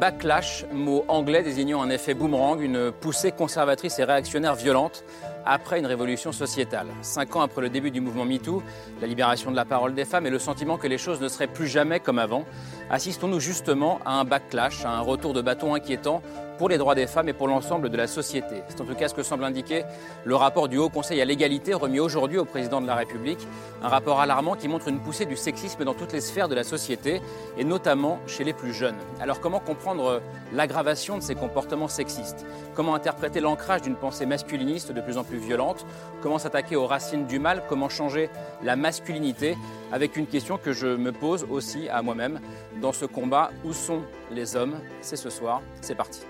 [0.00, 5.04] Backlash, mot anglais désignant un effet boomerang, une poussée conservatrice et réactionnaire violente
[5.44, 6.86] après une révolution sociétale.
[7.02, 8.62] Cinq ans après le début du mouvement MeToo,
[9.02, 11.46] la libération de la parole des femmes et le sentiment que les choses ne seraient
[11.46, 12.44] plus jamais comme avant,
[12.90, 16.22] assistons-nous justement à un backlash, à un retour de bâton inquiétant
[16.62, 18.62] pour les droits des femmes et pour l'ensemble de la société.
[18.68, 19.82] C'est en tout cas ce que semble indiquer
[20.22, 23.48] le rapport du Haut Conseil à l'égalité remis aujourd'hui au président de la République.
[23.82, 26.62] Un rapport alarmant qui montre une poussée du sexisme dans toutes les sphères de la
[26.62, 27.20] société
[27.58, 28.94] et notamment chez les plus jeunes.
[29.20, 32.46] Alors comment comprendre l'aggravation de ces comportements sexistes?
[32.76, 35.84] Comment interpréter l'ancrage d'une pensée masculiniste de plus en plus violente?
[36.20, 37.64] Comment s'attaquer aux racines du mal?
[37.68, 38.30] Comment changer
[38.62, 39.56] la masculinité?
[39.90, 42.38] Avec une question que je me pose aussi à moi-même
[42.80, 44.76] dans ce combat Où sont les hommes?
[45.00, 46.20] C'est ce soir, c'est parti.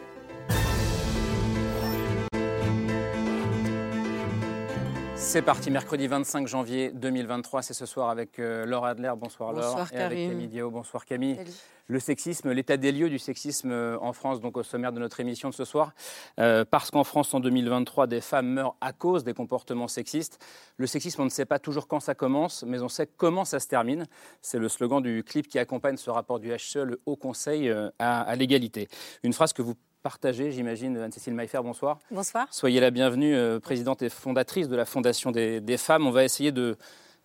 [5.22, 9.12] C'est parti, mercredi 25 janvier 2023, c'est ce soir avec euh, Laure Adler.
[9.16, 9.92] Bonsoir, bonsoir Laure.
[9.92, 10.70] Et avec Camille Diao.
[10.70, 11.38] Bonsoir Camille.
[11.86, 15.20] Le sexisme, l'état des lieux du sexisme euh, en France, donc au sommaire de notre
[15.20, 15.94] émission de ce soir.
[16.40, 20.44] Euh, parce qu'en France, en 2023, des femmes meurent à cause des comportements sexistes.
[20.76, 23.60] Le sexisme, on ne sait pas toujours quand ça commence, mais on sait comment ça
[23.60, 24.06] se termine.
[24.42, 28.22] C'est le slogan du clip qui accompagne ce rapport du HCE, le Haut Conseil à,
[28.22, 28.88] à l'égalité.
[29.22, 30.96] Une phrase que vous partagée, j'imagine.
[30.96, 31.98] Anne-Cécile Maillefer, bonsoir.
[32.10, 32.46] Bonsoir.
[32.50, 36.06] Soyez la bienvenue, euh, présidente et fondatrice de la Fondation des, des femmes.
[36.06, 36.76] On va essayer de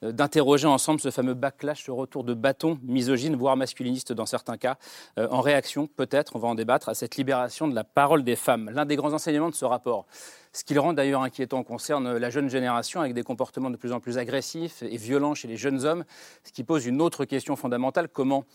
[0.04, 4.78] d'interroger ensemble ce fameux backlash, ce retour de bâton misogyne, voire masculiniste dans certains cas,
[5.18, 8.36] euh, en réaction peut-être, on va en débattre, à cette libération de la parole des
[8.36, 8.70] femmes.
[8.72, 10.06] L'un des grands enseignements de ce rapport,
[10.54, 13.92] ce qui le rend d'ailleurs inquiétant, concerne la jeune génération avec des comportements de plus
[13.92, 16.06] en plus agressifs et violents chez les jeunes hommes,
[16.44, 18.46] ce qui pose une autre question fondamentale, comment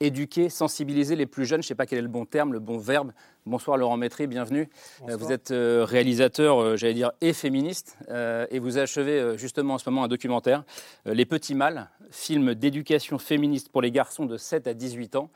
[0.00, 1.62] éduquer, sensibiliser les plus jeunes.
[1.62, 3.12] Je ne sais pas quel est le bon terme, le bon verbe.
[3.44, 4.68] Bonsoir Laurent Métry, bienvenue.
[5.00, 5.18] Bonsoir.
[5.18, 9.78] Vous êtes euh, réalisateur, euh, j'allais dire, et féministe, euh, et vous achevez justement en
[9.78, 10.64] ce moment un documentaire,
[11.04, 15.30] Les Petits Mâles, film d'éducation féministe pour les garçons de 7 à 18 ans.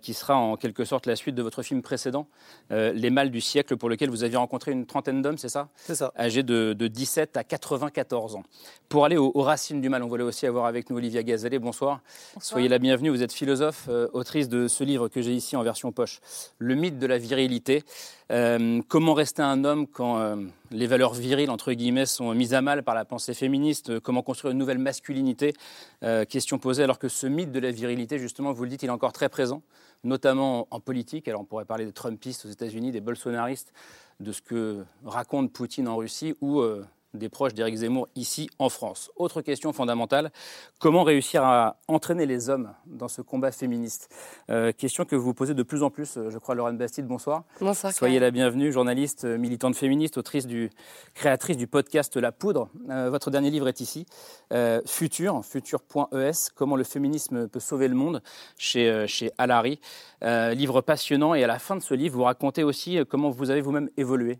[0.00, 2.26] Qui sera en quelque sorte la suite de votre film précédent,
[2.70, 5.68] Les Mâles du siècle, pour lequel vous aviez rencontré une trentaine d'hommes, c'est ça?
[5.76, 6.12] C'est ça.
[6.18, 8.42] Âgés de, de, 17 à 94 ans.
[8.88, 11.58] Pour aller aux, aux, racines du mal, on voulait aussi avoir avec nous Olivia Gazalet.
[11.58, 12.00] Bonsoir.
[12.34, 12.42] Bonsoir.
[12.42, 13.10] Soyez la bienvenue.
[13.10, 16.20] Vous êtes philosophe, euh, autrice de ce livre que j'ai ici en version poche,
[16.58, 17.84] Le mythe de la virilité.
[18.30, 20.36] Euh, comment rester un homme quand euh,
[20.70, 24.52] les valeurs viriles, entre guillemets, sont mises à mal par la pensée féministe Comment construire
[24.52, 25.54] une nouvelle masculinité
[26.04, 28.86] euh, Question posée alors que ce mythe de la virilité, justement, vous le dites, il
[28.86, 29.62] est encore très présent,
[30.04, 31.28] notamment en politique.
[31.28, 33.72] Alors on pourrait parler des Trumpistes aux États-Unis, des bolsonaristes,
[34.20, 36.84] de ce que raconte Poutine en Russie ou euh,
[37.14, 39.10] des proches d'Éric Zemmour ici en France.
[39.16, 40.30] Autre question fondamentale,
[40.78, 44.14] comment réussir à entraîner les hommes dans ce combat féministe?
[44.50, 47.44] Euh, Question que vous posez de plus en plus, je crois, Laurent Bastide, bonsoir.
[47.60, 47.92] Bonsoir.
[47.92, 50.70] Soyez la bienvenue, journaliste, militante féministe, autrice du,
[51.14, 52.68] créatrice du podcast La Poudre.
[52.90, 54.06] Euh, votre dernier livre est ici,
[54.52, 58.22] euh, Futur, futur.es, comment le féminisme peut sauver le monde,
[58.58, 59.80] chez, euh, chez Alary.
[60.22, 63.60] livre passionnant et à la fin de ce livre, vous racontez aussi comment vous avez
[63.60, 64.34] vous-même évolué euh,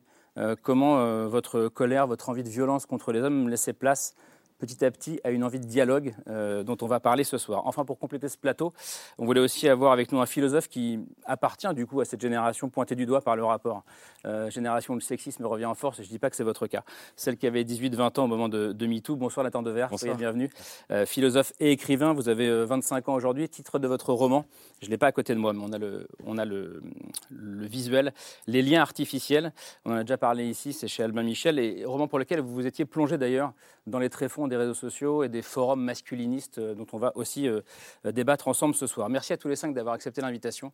[0.62, 4.14] comment euh, votre colère, votre envie de violence contre les hommes laissait place
[4.58, 7.62] petit à petit à une envie de dialogue euh, dont on va parler ce soir.
[7.66, 8.72] Enfin, pour compléter ce plateau,
[9.16, 12.68] on voulait aussi avoir avec nous un philosophe qui appartient du coup à cette génération
[12.68, 13.84] pointée du doigt par le rapport.
[14.26, 16.44] Euh, génération où le sexisme revient en force, et je ne dis pas que c'est
[16.44, 16.82] votre cas.
[17.16, 19.16] Celle qui avait 18-20 ans au moment de, de MeToo.
[19.16, 20.50] Bonsoir Nathan Devers, soyez bienvenue.
[20.90, 23.48] Euh, philosophe et écrivain, vous avez 25 ans aujourd'hui.
[23.48, 24.44] Titre de votre roman,
[24.80, 26.82] je ne l'ai pas à côté de moi, mais on a, le, on a le,
[27.30, 28.12] le visuel,
[28.46, 29.52] Les liens artificiels.
[29.84, 32.52] On en a déjà parlé ici, c'est chez Albin Michel, et roman pour lequel vous
[32.52, 33.52] vous étiez plongé d'ailleurs
[33.86, 37.60] dans les tréfonds des réseaux sociaux et des forums masculinistes dont on va aussi euh,
[38.04, 39.08] débattre ensemble ce soir.
[39.08, 40.72] Merci à tous les cinq d'avoir accepté l'invitation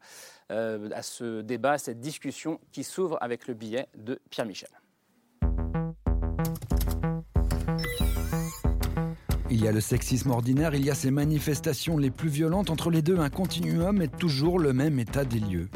[0.50, 4.70] euh, à ce débat, à cette discussion qui s'ouvre avec le billet de Pierre Michel.
[9.50, 12.70] Il y a le sexisme ordinaire, il y a ces manifestations les plus violentes.
[12.70, 15.68] Entre les deux, un continuum est toujours le même état des lieux.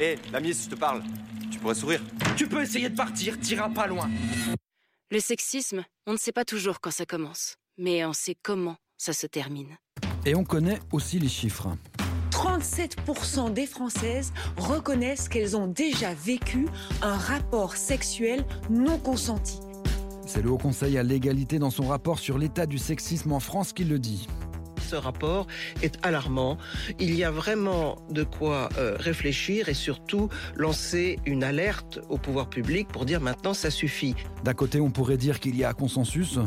[0.00, 1.02] Hé, hey, la miss, je te parle.
[1.50, 2.00] Tu pourrais sourire.
[2.36, 4.08] Tu peux essayer de partir, t'iras pas loin.
[5.10, 9.14] Le sexisme, on ne sait pas toujours quand ça commence, mais on sait comment ça
[9.14, 9.78] se termine.
[10.26, 11.68] Et on connaît aussi les chiffres.
[12.30, 16.66] 37% des Françaises reconnaissent qu'elles ont déjà vécu
[17.00, 19.60] un rapport sexuel non consenti.
[20.26, 23.72] C'est le Haut Conseil à l'égalité dans son rapport sur l'état du sexisme en France
[23.72, 24.26] qui le dit.
[24.88, 25.46] Ce rapport
[25.82, 26.56] est alarmant.
[26.98, 32.48] Il y a vraiment de quoi euh, réfléchir et surtout lancer une alerte au pouvoir
[32.48, 34.14] public pour dire maintenant ça suffit.
[34.44, 36.38] D'un côté, on pourrait dire qu'il y a consensus.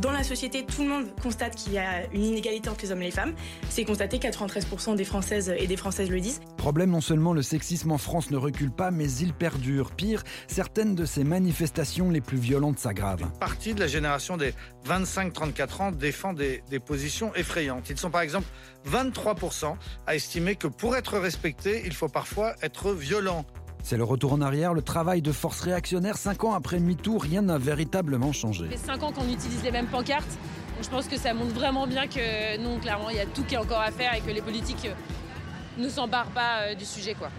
[0.00, 3.02] Dans la société, tout le monde constate qu'il y a une inégalité entre les hommes
[3.02, 3.34] et les femmes.
[3.68, 6.40] C'est constaté, 93% des Françaises et des Françaises le disent.
[6.56, 9.90] Problème, non seulement le sexisme en France ne recule pas, mais il perdure.
[9.90, 13.22] Pire, certaines de ces manifestations les plus violentes s'aggravent.
[13.22, 14.54] Une partie de la génération des
[14.88, 17.89] 25-34 ans défend des, des positions effrayantes.
[17.90, 18.46] Ils sont par exemple
[18.88, 19.74] 23%
[20.06, 23.44] à estimer que pour être respecté, il faut parfois être violent.
[23.82, 26.16] C'est le retour en arrière, le travail de force réactionnaire.
[26.16, 28.64] Cinq ans après MeToo, rien n'a véritablement changé.
[28.64, 30.38] Ça fait cinq ans qu'on utilise les mêmes pancartes.
[30.76, 33.42] Donc je pense que ça montre vraiment bien que non, clairement, il y a tout
[33.42, 36.84] qui est encore à faire et que les politiques euh, ne s'embarrent pas euh, du
[36.84, 37.14] sujet.
[37.14, 37.30] quoi.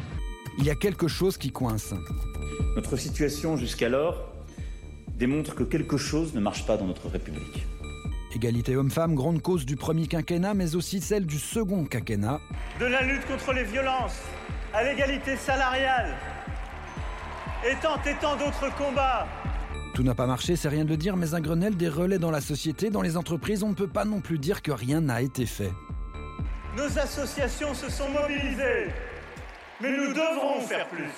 [0.58, 1.94] Il y a quelque chose qui coince.
[2.76, 4.18] Notre situation jusqu'alors
[5.08, 7.66] démontre que quelque chose ne marche pas dans notre République.
[8.34, 12.40] Égalité homme-femme, grande cause du premier quinquennat, mais aussi celle du second quinquennat.
[12.80, 14.22] De la lutte contre les violences
[14.74, 16.16] à l'égalité salariale
[17.70, 19.28] et tant et tant d'autres combats.
[19.94, 22.32] Tout n'a pas marché, c'est rien de le dire, mais un Grenelle des relais dans
[22.32, 25.22] la société, dans les entreprises, on ne peut pas non plus dire que rien n'a
[25.22, 25.74] été fait.
[26.78, 28.88] Nos associations se sont mobilisées,
[29.82, 31.12] mais nous devrons faire plus.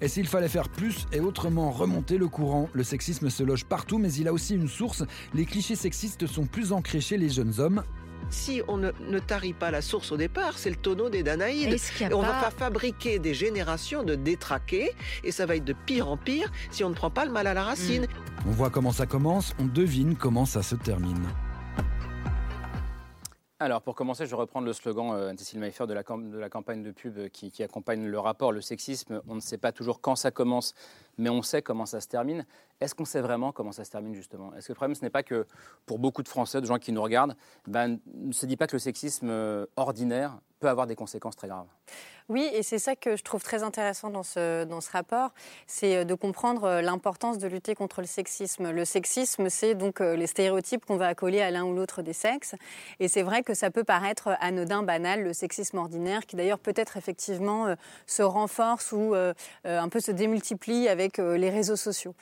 [0.00, 3.98] Et s'il fallait faire plus et autrement remonter le courant, le sexisme se loge partout,
[3.98, 5.02] mais il a aussi une source.
[5.34, 7.82] Les clichés sexistes sont plus ancrés chez les jeunes hommes.
[8.30, 11.72] Si on ne, ne tarit pas la source au départ, c'est le tonneau des Danaïdes.
[12.00, 14.90] Et on pas- va fa- fabriquer des générations de détraqués,
[15.24, 17.46] et ça va être de pire en pire si on ne prend pas le mal
[17.46, 18.06] à la racine.
[18.46, 21.18] On voit comment ça commence, on devine comment ça se termine.
[23.60, 26.48] Alors, pour commencer, je vais reprendre le slogan euh, Maillefer de la, cam- de la
[26.48, 28.52] campagne de pub euh, qui, qui accompagne le rapport.
[28.52, 30.76] Le sexisme, on ne sait pas toujours quand ça commence,
[31.16, 32.46] mais on sait comment ça se termine.
[32.80, 34.54] Est-ce qu'on sait vraiment comment ça se termine, justement?
[34.54, 35.44] Est-ce que le problème, ce n'est pas que
[35.86, 37.34] pour beaucoup de Français, de gens qui nous regardent,
[37.66, 41.48] ben, ne se dit pas que le sexisme euh, ordinaire peut avoir des conséquences très
[41.48, 41.66] graves
[42.28, 45.30] Oui, et c'est ça que je trouve très intéressant dans ce, dans ce rapport,
[45.66, 48.70] c'est euh, de comprendre euh, l'importance de lutter contre le sexisme.
[48.70, 52.12] Le sexisme, c'est donc euh, les stéréotypes qu'on va accoler à l'un ou l'autre des
[52.12, 52.54] sexes.
[53.00, 56.96] Et c'est vrai que ça peut paraître anodin, banal, le sexisme ordinaire, qui d'ailleurs peut-être
[56.96, 57.74] effectivement
[58.06, 59.14] se renforce ou
[59.64, 62.14] un peu se démultiplie avec les réseaux sociaux.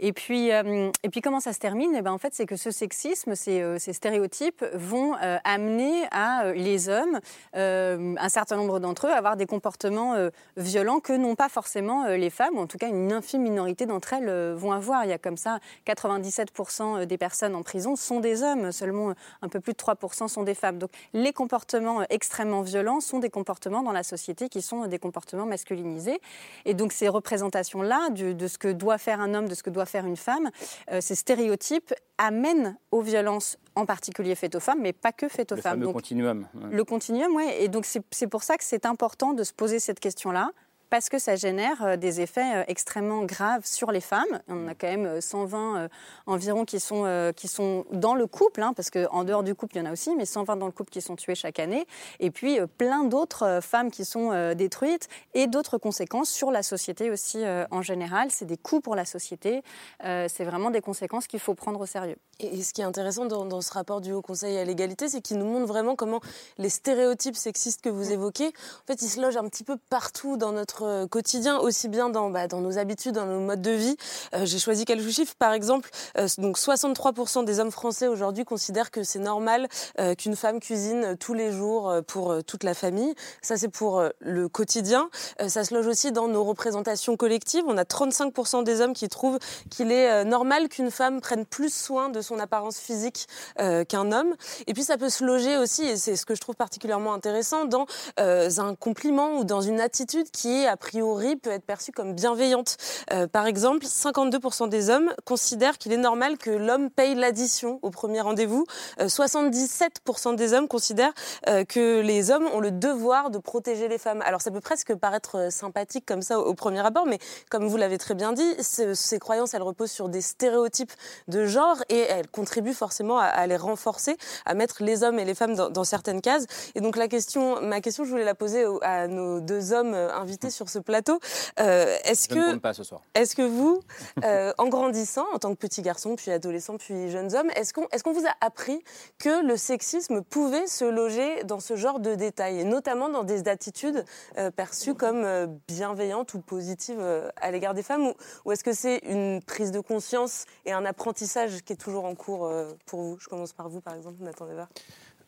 [0.00, 1.92] Et puis, euh, et puis comment ça se termine?
[1.96, 6.52] Eh ben, En fait, c'est que ce sexisme, ces, euh, stéréotypes vont euh, amener à
[6.52, 7.20] les hommes,
[7.54, 10.14] un certain nombre d'entre eux, à avoir des comportements
[10.56, 14.12] violents que n'ont pas forcément les femmes, ou en tout cas une infime minorité d'entre
[14.12, 15.04] elles vont avoir.
[15.04, 19.48] Il y a comme ça 97% des personnes en prison sont des hommes, seulement un
[19.48, 20.78] peu plus de 3% sont des femmes.
[20.78, 25.46] Donc les comportements extrêmement violents sont des comportements dans la société qui sont des comportements
[25.46, 26.20] masculinisés.
[26.64, 29.86] Et donc ces représentations-là de ce que doit faire un homme, de ce que doit
[29.88, 30.50] faire une femme,
[30.92, 35.52] euh, ces stéréotypes amènent aux violences, en particulier faites aux femmes, mais pas que faites
[35.52, 35.80] aux Le femmes.
[35.80, 36.46] Donc, continuum.
[36.54, 36.70] ouais.
[36.70, 37.44] le continuum, oui.
[37.58, 40.50] Et donc, c'est pour ça que c'est important de se poser cette question-là.
[40.90, 44.40] Parce que ça génère euh, des effets euh, extrêmement graves sur les femmes.
[44.48, 45.88] On en a quand même euh, 120 euh,
[46.26, 49.78] environ qui sont, qui sont dans le couple, hein, parce qu'en dehors du couple, il
[49.80, 51.86] y en a aussi, mais 120 dans le couple qui sont tuées chaque année.
[52.20, 57.42] Et puis, plein d'autres femmes qui sont détruites et d'autres conséquences sur la société aussi
[57.70, 58.30] en général.
[58.30, 59.62] C'est des coûts pour la société.
[60.00, 62.16] C'est vraiment des conséquences qu'il faut prendre au sérieux.
[62.40, 65.08] Et, et ce qui est intéressant dans, dans ce rapport du Haut Conseil à l'égalité,
[65.08, 66.20] c'est qu'il nous montre vraiment comment
[66.58, 70.36] les stéréotypes sexistes que vous évoquez, en fait, ils se logent un petit peu partout
[70.36, 73.70] dans notre euh, quotidien, aussi bien dans, bah, dans nos habitudes, dans nos modes de
[73.70, 73.96] vie.
[74.34, 75.34] Euh, J'ai choisi quelques chiffres.
[75.38, 79.68] Par exemple, euh, donc 63% des hommes français aujourd'hui considèrent que c'est normal
[80.16, 83.14] qu'une femme cuisine tous les jours pour toute la famille.
[83.42, 85.10] Ça, c'est pour le quotidien.
[85.46, 87.64] Ça se loge aussi dans nos représentations collectives.
[87.66, 89.38] On a 35% des hommes qui trouvent
[89.70, 94.34] qu'il est normal qu'une femme prenne plus soin de son apparence physique qu'un homme.
[94.66, 97.64] Et puis ça peut se loger aussi, et c'est ce que je trouve particulièrement intéressant,
[97.64, 102.76] dans un compliment ou dans une attitude qui, a priori, peut être perçue comme bienveillante.
[103.12, 107.90] Euh, par exemple, 52% des hommes considèrent qu'il est normal que l'homme paye l'addition au
[107.90, 108.64] premier rendez-vous.
[109.00, 111.12] Euh, 77% des hommes considèrent
[111.48, 114.22] euh, que les hommes ont le devoir de protéger les femmes.
[114.24, 117.18] Alors ça peut presque paraître euh, sympathique comme ça au, premier abord, mais
[117.50, 120.92] comme vous l'avez très bien dit, ce- ces croyances, elles reposent sur des stéréotypes
[121.28, 125.34] de genre et elles contribuent forcément à, les renforcer, à mettre les hommes et les
[125.34, 126.46] femmes dans, dans certaines cases.
[126.74, 130.12] Et donc la question, ma question, je voulais la poser à nos deux hommes euh,
[130.14, 131.20] invités sur ce plateau.
[131.60, 133.00] Euh, Est-ce ne que compte pas ce soir.
[133.14, 133.80] est-ce que vous,
[134.24, 137.86] euh, en grandissant, en tant que petit garçon, puis adolescent, puis jeunes hommes, est-ce qu'on
[137.92, 138.82] est qu'on vous a appris
[139.18, 143.48] que le sexisme pouvait se loger dans ce genre de détails, et notamment dans des
[143.48, 144.04] attitudes
[144.36, 148.64] euh, perçues comme euh, bienveillantes ou positives euh, à l'égard des femmes, ou, ou est-ce
[148.64, 152.72] que c'est une prise de conscience et un apprentissage qui est toujours en cours euh,
[152.86, 153.18] pour vous?
[153.20, 154.68] Je commence par vous, par exemple, Nathan Devar.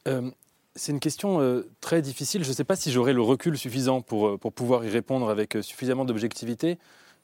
[0.08, 0.30] Euh,
[0.76, 2.44] c'est une question euh, très difficile.
[2.44, 5.28] Je ne sais pas si j'aurai le recul suffisant pour, euh, pour pouvoir y répondre
[5.28, 6.78] avec euh, suffisamment d'objectivité.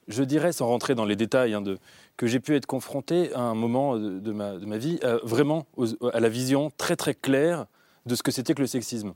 [0.08, 1.78] Je dirais, sans rentrer dans les détails, hein, de,
[2.16, 5.66] que j'ai pu être confronté à un moment de, ma, de ma, vie vraiment
[6.12, 7.66] à la vision très très claire
[8.06, 9.14] de ce que c'était que le sexisme.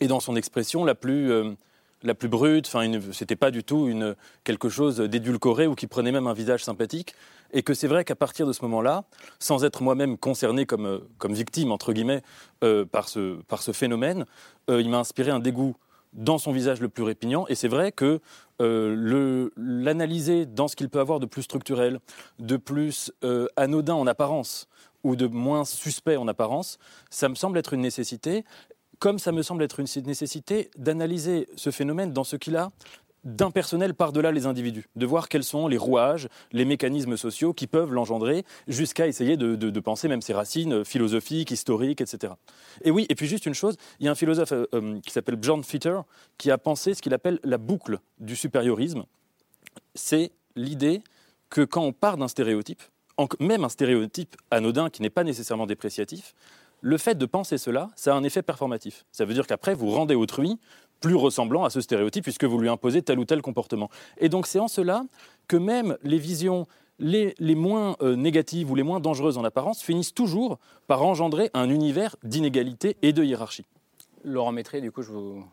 [0.00, 1.32] Et dans son expression la plus,
[2.02, 6.12] la plus brute, enfin, c'était pas du tout une, quelque chose d'édulcoré ou qui prenait
[6.12, 7.14] même un visage sympathique.
[7.52, 9.04] Et que c'est vrai qu'à partir de ce moment-là,
[9.38, 12.22] sans être moi-même concerné comme, euh, comme victime, entre guillemets,
[12.64, 14.24] euh, par, ce, phénomène,
[14.70, 15.76] euh, il m'a inspiré un dégoût
[16.12, 17.46] dans son visage le plus répignant.
[17.48, 18.20] Et c'est vrai que
[19.56, 21.98] l'analyser dans ce qu'il peut avoir de plus structurel,
[22.38, 23.10] de plus
[23.56, 24.68] anodin en apparence,
[25.02, 26.78] ou de moins suspect en apparence,
[27.10, 28.44] ça me semble être une nécessité
[29.02, 32.70] comme ça me semble être une nécessité d'analyser ce phénomène dans ce qu'il a
[33.24, 37.92] d'impersonnel par-delà les individus, de voir quels sont les rouages, les mécanismes sociaux qui peuvent
[37.92, 42.34] l'engendrer, jusqu'à essayer de, penser même ses racines philosophiques, historiques, etc.
[42.82, 45.10] Et oui, et puis juste une chose, il y a un philosophe euh, euh, qui
[45.10, 45.98] s'appelle John Fitter
[46.38, 49.04] qui a pensé ce qu'il appelle la boucle du supériorisme.
[49.94, 51.02] C'est l'idée
[51.50, 52.82] que quand on part d'un stéréotype,
[53.40, 56.34] même un stéréotype anodin qui n'est pas nécessairement dépréciatif,
[56.82, 59.06] le fait de penser cela, ça a un effet performatif.
[59.12, 60.58] Ça veut dire qu'après, vous rendez autrui
[61.00, 63.88] plus ressemblant à ce stéréotype puisque vous lui imposez tel ou tel comportement.
[64.18, 65.04] Et donc c'est en cela
[65.48, 66.66] que même les visions
[66.98, 71.68] les, moins euh, négatives ou les moins dangereuses en apparence finissent toujours par engendrer un
[71.68, 73.66] univers d'inégalité et de hiérarchie.
[74.24, 75.44] Laurent Maîtré, du coup, je vous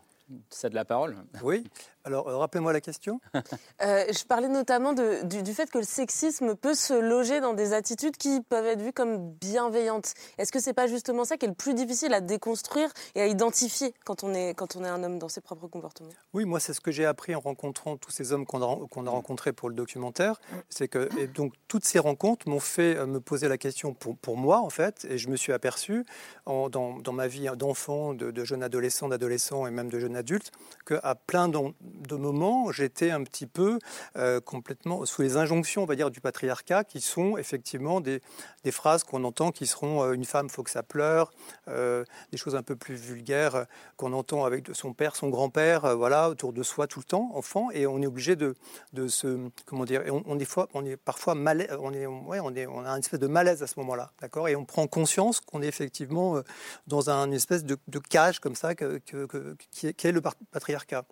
[0.48, 1.16] cède la parole.
[1.42, 1.64] Oui,
[2.04, 3.20] alors, euh, rappelez-moi la question.
[3.82, 8.16] Euh, je parlais notamment du, fait que le sexisme peut se loger dans des attitudes
[8.16, 10.12] qui peuvent être vues comme bienveillantes.
[10.36, 13.26] Est-ce que c'est pas justement ça qui est le plus difficile à déconstruire et à
[13.26, 16.10] identifier quand on est, quand on est un homme dans ses propres comportements?
[16.34, 19.52] Oui, moi, c'est ce que j'ai appris en rencontrant tous ces hommes qu'on a, rencontrés
[19.52, 20.40] pour le documentaire.
[20.68, 24.16] C'est que et donc, toutes ces rencontres m'ont fait euh, me poser la question pour,
[24.18, 26.04] pour moi, en fait, et je me suis aperçu
[26.44, 30.16] en, dans, dans, ma vie d'enfant, de, de jeune adolescent, d'adolescent et même de jeune
[30.16, 30.52] adulte,
[30.84, 31.48] qu'à plein
[31.94, 33.78] de moments, j'étais un petit peu
[34.16, 38.20] euh, complètement sous les injonctions, on va dire, du patriarcat, qui sont effectivement des,
[38.64, 41.30] des phrases qu'on entend qui seront euh, une femme, faut que ça pleure,
[41.68, 43.66] euh, des choses un peu plus vulgaires
[43.96, 47.70] qu'on entend avec son père, son grand-père, voilà, autour de soi tout le temps, enfant,
[47.70, 48.54] et on est obligé de,
[48.92, 52.66] de se, comment dire, on, est, on est parfois mal, on est, ouais, on est,
[52.66, 55.62] on a une espèce de malaise à ce moment-là, d'accord, et on prend conscience qu'on
[55.62, 56.40] est effectivement
[56.86, 57.76] dans un espèce de,
[58.08, 60.20] cage comme ça que, le
[60.50, 61.04] patriarcat.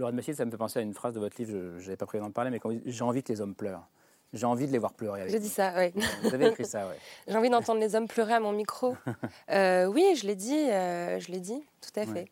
[0.00, 0.02] Hmm.
[0.02, 2.06] Laurent Massier, ça me fait penser à une phrase de votre livre, je n'avais pas
[2.06, 3.86] prévu d'en parler, mais quand j'ai envie que les hommes pleurent.
[4.32, 5.28] J'ai envie de les voir pleurer.
[5.28, 5.92] J'ai dit ça, oui.
[6.22, 6.94] Vous avez écrit ça, oui.
[7.28, 8.96] J'ai envie d'entendre les hommes pleurer à mon micro.
[9.50, 12.28] Euh, oui, je l'ai dit, euh, je l'ai dit, tout à fait.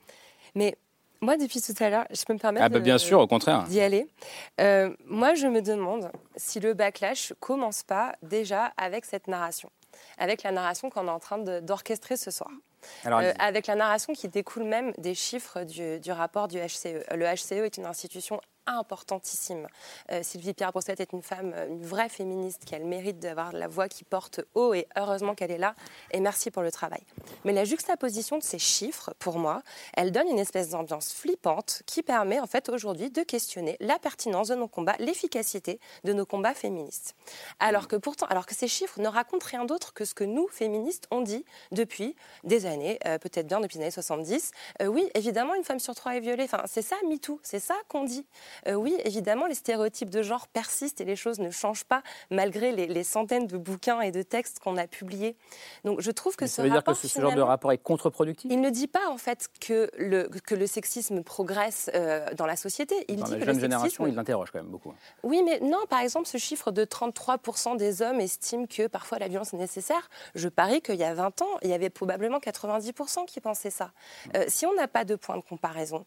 [0.54, 0.76] Mais
[1.20, 3.64] moi, depuis tout à l'heure, je peux me permettre ah bah bien sûr, au contraire.
[3.64, 4.06] d'y aller.
[4.60, 9.70] Euh, moi, je me demande si le backlash commence pas déjà avec cette narration,
[10.16, 12.50] avec la narration qu'on est en train d'orchestrer ce soir.
[13.06, 17.04] Euh, avec la narration qui découle même des chiffres du, du, rapport du HCE.
[17.14, 19.66] Le HCE est une institution importantissime.
[20.12, 23.18] Euh, Sylvie Pierre Brossette est une femme, euh, une vraie féministe qui a le mérite
[23.18, 25.74] d'avoir la voix qui porte haut et heureusement qu'elle est là
[26.10, 27.02] et merci pour le travail.
[27.44, 29.62] Mais la juxtaposition de ces chiffres, pour moi,
[29.94, 34.48] elle donne une espèce d'ambiance flippante qui permet en fait aujourd'hui de questionner la pertinence
[34.48, 37.14] de nos combats, l'efficacité de nos combats féministes.
[37.60, 40.48] Alors que pourtant, alors que ces chiffres ne racontent rien d'autre que ce que nous,
[40.48, 44.52] féministes, on dit depuis des années, euh, peut-être bien depuis les années 70.
[44.86, 46.44] oui, évidemment, une femme sur trois est violée.
[46.44, 48.26] Enfin, c'est ça, MeToo, c'est ça qu'on dit.
[48.66, 52.72] Euh, oui, évidemment, les stéréotypes de genre persistent et les choses ne changent pas malgré
[52.72, 55.36] les, centaines de bouquins et de textes qu'on a publiés.
[55.84, 58.50] Donc je trouve que ça veut dire que ce, genre de rapport est contre-productif?
[58.50, 62.56] Il ne dit pas en fait que le, que le sexisme progresse euh, dans la
[62.56, 63.04] société.
[63.08, 64.92] Il dans dit la que jeune le génération, il l'interroge quand même beaucoup.
[65.22, 69.28] Oui, mais non, par exemple, ce chiffre de 33% des hommes estiment que parfois la
[69.28, 70.10] violence est nécessaire.
[70.34, 73.92] Je parie qu'il y a 20 ans, il y avait probablement 90% qui pensaient ça.
[74.34, 76.04] Euh, si on n'a pas de point de comparaison,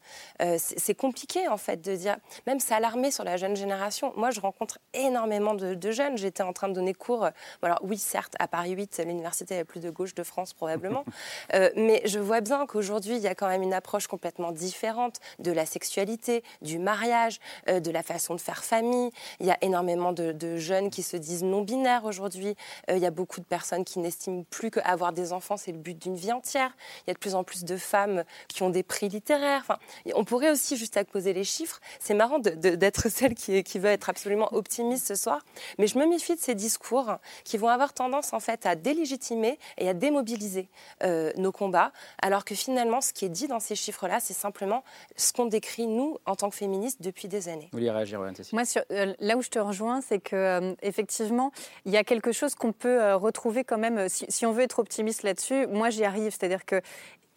[0.58, 2.17] c'est compliqué en fait de dire
[2.48, 4.13] même s'alarmer sur la jeune génération.
[4.15, 6.17] Moi, je rencontre énormément de, jeunes.
[6.17, 7.29] J'étais en train de donner cours,
[7.62, 11.05] alors oui, certes, à Paris 8, l'université la plus de gauche de France probablement,
[11.53, 15.19] euh, mais je vois bien qu'aujourd'hui, il y a quand même une approche complètement différente
[15.39, 19.12] de la sexualité, du mariage, euh, de la façon de faire famille.
[19.39, 22.55] Il y a énormément de, jeunes qui se disent non-binaires aujourd'hui.
[22.89, 25.77] Euh, il y a beaucoup de personnes qui n'estiment plus qu'avoir des enfants, c'est le
[25.77, 26.75] but d'une vie entière.
[27.05, 29.62] Il y a de plus en plus de femmes qui ont des prix littéraires.
[29.62, 29.79] Enfin,
[30.13, 31.79] on pourrait aussi juste poser les chiffres.
[32.00, 35.40] C'est marrant d'être celle qui, qui, veut être absolument optimiste ce soir,
[35.80, 39.58] mais je me méfie de ces discours qui vont avoir tendance en fait à délégitimer
[39.80, 40.70] et à démobiliser
[41.04, 44.84] euh, nos combats, alors que finalement, ce qui est dit dans ces chiffres-là, c'est simplement
[45.16, 47.70] ce qu'on décrit nous en tant que féministes depuis des années.
[47.72, 48.20] Vous voulez réagir,
[48.54, 51.51] Moi, euh, là où je te rejoins, c'est que euh, effectivement,
[51.86, 54.10] il y a quelque chose qu'on peut retrouver quand même.
[54.10, 56.82] Si, si, on veut être optimiste là-dessus, moi j'y arrive, c'est-à-dire que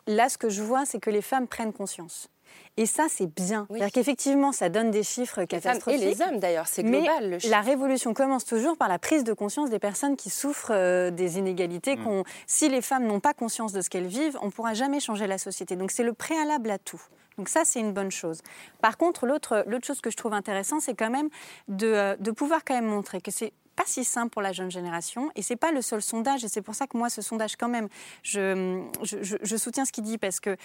[0.06, 2.28] là, ce que je vois, c'est que les femmes prennent conscience.
[2.76, 3.66] Et ça, c'est bien.
[3.70, 6.02] C'est-à-dire qu'effectivement, ça donne des chiffres catastrophiques.
[6.02, 7.38] et les hommes, d'ailleurs, c'est global.
[7.42, 11.10] Mais la révolution commence toujours par la prise de conscience des personnes qui souffrent euh,
[11.10, 11.96] des inégalités.
[11.96, 12.22] Mm.
[12.46, 15.26] Si les femmes n'ont pas conscience de ce qu'elles vivent, on ne pourra jamais changer
[15.26, 15.76] la société.
[15.76, 17.00] Donc c'est le préalable à tout.
[17.38, 18.40] Donc ça, c'est une bonne chose.
[18.80, 21.28] Par contre, l'autre chose que je trouve intéressant, c'est quand même
[21.68, 24.70] de, euh, de pouvoir quand même montrer que c'est pas si simple pour la jeune
[24.70, 27.56] génération et c'est pas le seul sondage et c'est pour ça que moi ce sondage
[27.56, 27.88] quand même
[28.22, 30.56] je, je, je soutiens ce qu'il dit parce que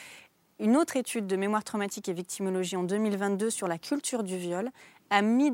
[0.60, 4.70] une autre étude de mémoire traumatique et victimologie en 2022 sur la culture du viol
[5.10, 5.54] a, mis,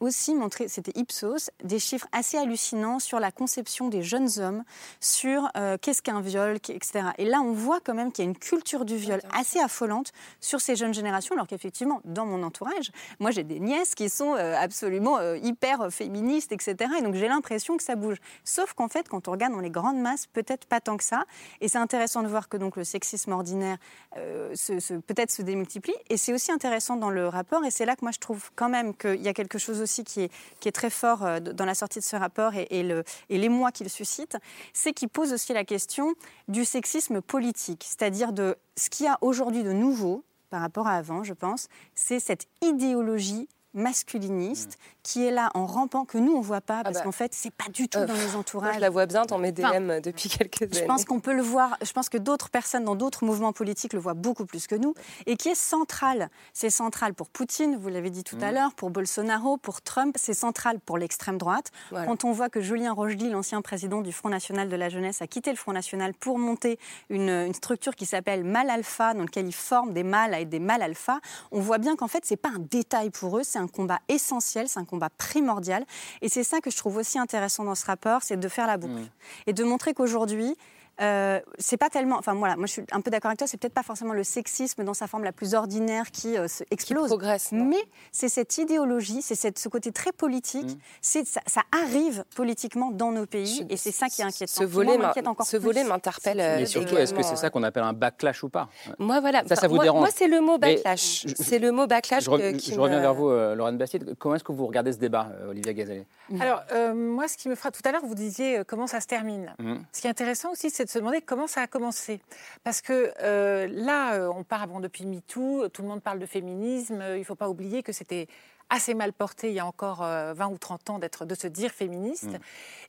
[0.00, 4.64] aussi montré, c'était Ipsos, des chiffres assez hallucinants sur la conception des jeunes hommes,
[5.00, 7.08] sur euh, qu'est-ce qu'un viol, etc.
[7.18, 10.12] Et là, on voit quand même qu'il y a une culture du viol assez affolante
[10.40, 14.34] sur ces jeunes générations, alors qu'effectivement, dans mon entourage, moi j'ai des nièces qui sont
[14.34, 16.76] euh, absolument euh, hyper féministes, etc.
[16.98, 18.18] Et donc j'ai l'impression que ça bouge.
[18.44, 21.24] Sauf qu'en fait, quand on regarde dans les grandes masses, peut-être pas tant que ça.
[21.60, 23.78] Et c'est intéressant de voir que donc le sexisme ordinaire
[24.14, 25.94] peut-être se démultiplie.
[26.10, 28.68] Et c'est aussi intéressant dans le rapport, et c'est là que moi je trouve quand
[28.68, 31.74] même même qu'il y a quelque chose aussi qui est, très fort euh, dans la
[31.74, 34.36] sortie de ce rapport et, et, l'émoi qu'il suscite,
[34.72, 36.14] c'est qu'il pose aussi la question
[36.48, 40.94] du sexisme politique, c'est-à-dire de ce qu'il y a aujourd'hui de nouveau par rapport à
[40.94, 46.40] avant, je pense, c'est cette idéologie masculiniste qui est là en rampant que nous on
[46.40, 47.04] voit pas parce bah.
[47.04, 48.70] qu'en fait c'est pas du tout dans les entourages.
[48.70, 50.80] Moi, je la vois bien dans mes DM depuis quelques années.
[50.80, 51.76] Je pense qu'on peut le voir.
[51.82, 54.94] Je pense que d'autres personnes dans d'autres mouvements politiques le voient beaucoup plus que nous
[55.26, 56.30] et qui est central.
[56.52, 60.16] C'est central pour Poutine, vous l'avez dit tout à l'heure, pour Bolsonaro, pour Trump.
[60.18, 61.70] C'est central pour l'extrême droite.
[61.90, 65.26] Quand on voit que Julien Rochely, l'ancien président du Front National de la jeunesse, a
[65.26, 66.78] quitté le Front National pour monter
[67.10, 70.58] une, une structure qui s'appelle Mal Alpha, dans laquelle il forme des mâles et des
[70.58, 71.20] mâles alpha,
[71.50, 74.68] on voit bien qu'en fait c'est pas un détail pour eux, c'est un combat essentiel,
[74.68, 75.84] c'est un combat primordial.
[76.22, 78.76] Et c'est ça que je trouve aussi intéressant dans ce rapport, c'est de faire la
[78.76, 78.94] boucle.
[78.94, 79.08] Mmh.
[79.46, 80.56] Et de montrer qu'aujourd'hui,
[81.00, 82.16] euh, c'est pas tellement.
[82.18, 83.46] Enfin voilà, moi je suis un peu d'accord avec toi.
[83.46, 86.64] C'est peut-être pas forcément le sexisme dans sa forme la plus ordinaire qui euh, se
[86.70, 87.08] explose.
[87.08, 87.50] progresse.
[87.52, 87.82] Mais
[88.12, 90.64] c'est cette idéologie, c'est cette, ce côté très politique.
[90.76, 90.78] Mmh.
[91.00, 94.52] C'est ça, ça arrive politiquement dans nos pays et c'est ça qui est inquiétant.
[94.52, 94.98] Ce volet,
[95.44, 95.64] ce plus.
[95.64, 96.40] volet m'interpelle.
[96.40, 98.68] Et euh, surtout, est-ce que c'est ça qu'on appelle un backlash ou pas?
[98.98, 99.42] Moi, voilà.
[99.48, 101.24] Ça, ça vous moi, dérange moi, c'est le mot backlash.
[101.26, 103.54] je- C'est le mot backlash Je, re- que- qui je reviens me- vers vous, euh,
[103.54, 104.14] Laurent Bastide.
[104.18, 106.04] Comment est-ce que vous regardez ce débat, euh, Olivia Gazelle
[106.40, 109.06] Alors, euh, moi, ce qui me frappe tout à l'heure, vous disiez comment ça se
[109.06, 109.52] termine.
[109.58, 109.82] Mhm.
[109.92, 112.20] Ce qui est intéressant aussi, c'est de se demander comment ça a commencé.
[112.62, 116.26] Parce que euh, là, euh, on part bon, depuis MeToo, tout le monde parle de
[116.26, 117.00] féminisme.
[117.00, 118.28] euh, Il ne faut pas oublier que c'était
[118.70, 121.46] assez mal porté il y a encore euh, 20 ou 30 ans d'être, de se
[121.46, 122.24] dire féministe.
[122.32, 122.38] Mm.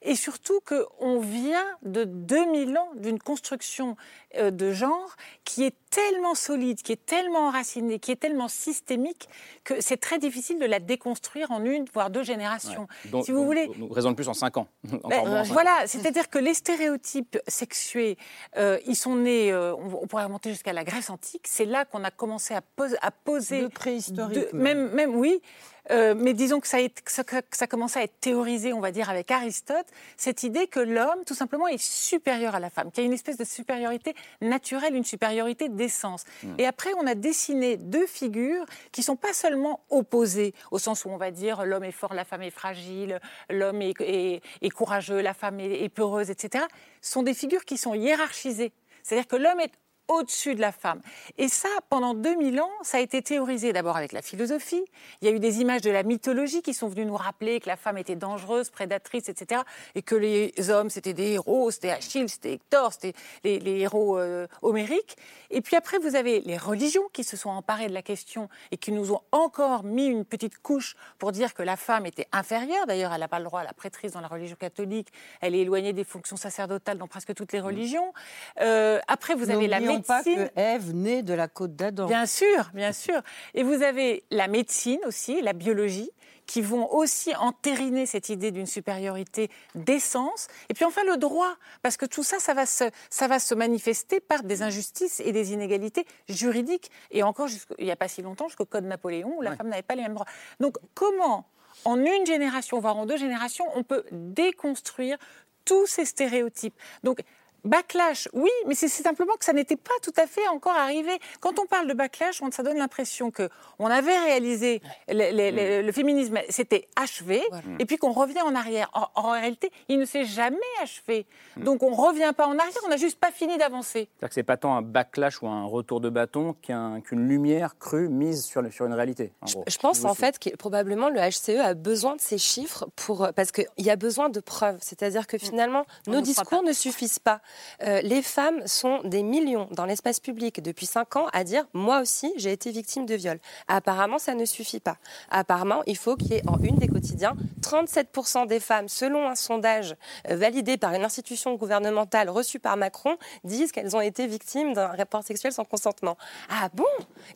[0.04, 3.96] Et surtout qu'on vient de 2000 ans d'une construction
[4.38, 9.30] euh, de genre qui est tellement solide, qui est tellement enracinée, qui est tellement systémique
[9.64, 12.88] que c'est très difficile de la déconstruire en une, voire deux générations.
[13.06, 14.68] Donc, si vous voulez, Nous raisonne plus en 5 ans.
[14.92, 15.44] Encore ben, ans.
[15.44, 18.18] voilà, c'est-à-dire que les stéréotypes sexués,
[18.58, 21.46] euh, ils sont nés, euh, on, on pourrait remonter jusqu'à la Grèce antique.
[21.48, 23.62] C'est là qu'on a commencé à, pos- à poser.
[23.62, 25.42] De préhistorique, de- même, oui.
[25.92, 28.74] Euh, mais disons que ça, a été- que ça, que ça commençait à être théorisé,
[28.74, 29.86] on va dire, avec Aristote,
[30.18, 33.14] cette idée que l'homme, tout simplement, est supérieur à la femme, qu'il y a une
[33.14, 36.26] espèce de supériorité naturelle, une supériorité d'essence.
[36.44, 36.54] Mm.
[36.58, 41.10] Et après, on a dessiné deux figures qui sont pas seulement opposées, au sens où
[41.10, 43.20] on va dire l'homme est fort, la femme est fragile,
[43.52, 46.66] l'homme est, est- est courageux, la femme est, est peureuse, etc.
[47.02, 48.72] Ce sont des figures qui sont hiérarchisées.
[49.04, 49.72] C'est-à-dire que l'homme est
[50.08, 51.02] au-dessus de la femme.
[51.38, 54.84] Et ça, pendant 2000 ans, ça a été théorisé d'abord avec la philosophie.
[55.22, 57.68] Il y a eu des images de la mythologie qui sont venues nous rappeler que
[57.68, 59.62] la femme était dangereuse, prédatrice, etc.
[59.96, 63.14] Et que les hommes, c'était des héros, c'était Achille, c'était Hector, c'était
[63.44, 65.18] les, les héros euh, homériques.
[65.50, 68.78] Et puis après, vous avez les religions qui se sont emparées de la question et
[68.78, 72.86] qui nous ont encore mis une petite couche pour dire que la femme était inférieure.
[72.88, 75.10] D'ailleurs, elle n'a pas le droit à la prêtrise dans la religion catholique.
[75.42, 78.14] Elle est éloignée des fonctions sacerdotales dans presque toutes les religions.
[78.62, 80.50] Euh, après, vous avez la N'oublions pas médecine.
[80.50, 82.08] que Ève naît de la côte d'Adam.
[82.08, 83.22] Bien sûr, bien sûr.
[83.54, 86.12] Et vous avez la médecine aussi, la biologie,
[86.46, 90.48] qui vont aussi entériner cette idée d'une supériorité d'essence.
[90.70, 93.56] Et puis enfin le droit, parce que tout ça, ça va se, ça va se
[93.56, 96.92] manifester par des injustices et des inégalités juridiques.
[97.10, 97.48] Et encore,
[97.80, 100.04] il n'y a pas si longtemps, jusqu'au Code Napoléon, où la femme n'avait pas les
[100.04, 100.28] mêmes droits.
[100.60, 101.50] Donc comment,
[101.84, 105.18] en une génération, voire en deux générations, on peut déconstruire
[105.66, 106.76] tous ces stéréotypes?
[107.04, 107.22] Donc
[107.66, 111.12] Backlash, oui, mais c'est simplement que ça n'était pas tout à fait encore arrivé.
[111.40, 113.50] Quand on parle de backlash, on- ça donne l'impression que
[113.80, 115.52] on avait réalisé le, le-
[115.82, 117.42] le- le féminisme, c'était achevé,
[117.80, 118.90] et puis qu'on revient en arrière.
[118.94, 121.26] En, en réalité, il ne s'est jamais achevé.
[121.58, 124.08] Donc on revient pas en arrière, on n'a juste pas fini d'avancer.
[124.20, 127.78] C'est-à-dire que c'est pas tant un backlash ou un retour de bâton qu'un- qu'une lumière
[127.80, 129.32] crue mise sur, le- sur une réalité.
[129.42, 129.64] en gros.
[129.68, 133.28] Je pense Vous en fait que probablement le HCE a besoin de ces chiffres pour
[133.36, 134.78] parce qu'il y a besoin de preuves.
[134.82, 137.42] C'est-à-dire que finalement On nos ne discours ne suffisent pas.
[137.84, 142.02] Euh, les femmes sont des millions dans l'espace public depuis 5 ans à dire moi
[142.02, 143.40] aussi j'ai été victime de viol.
[143.68, 144.98] Apparemment, ça ne suffit pas.
[145.30, 149.36] Apparemment, il faut qu'il y ait en une des quotidiens 37% des femmes, selon un
[149.36, 149.96] sondage
[150.30, 154.88] euh, validé par une institution gouvernementale reçue par Macron, disent qu'elles ont été victimes d'un
[154.88, 156.18] rapport sexuel sans consentement.
[156.50, 156.84] Ah bon?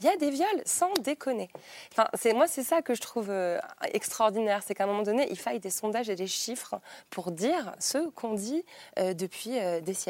[0.01, 1.49] Il y a des viols sans déconner.
[1.91, 3.59] Enfin, c'est moi c'est ça que je trouve euh,
[3.93, 6.75] extraordinaire, c'est qu'à un moment donné, il faille des sondages et des chiffres
[7.09, 8.63] pour dire ce qu'on dit
[8.97, 10.08] depuis des siècles.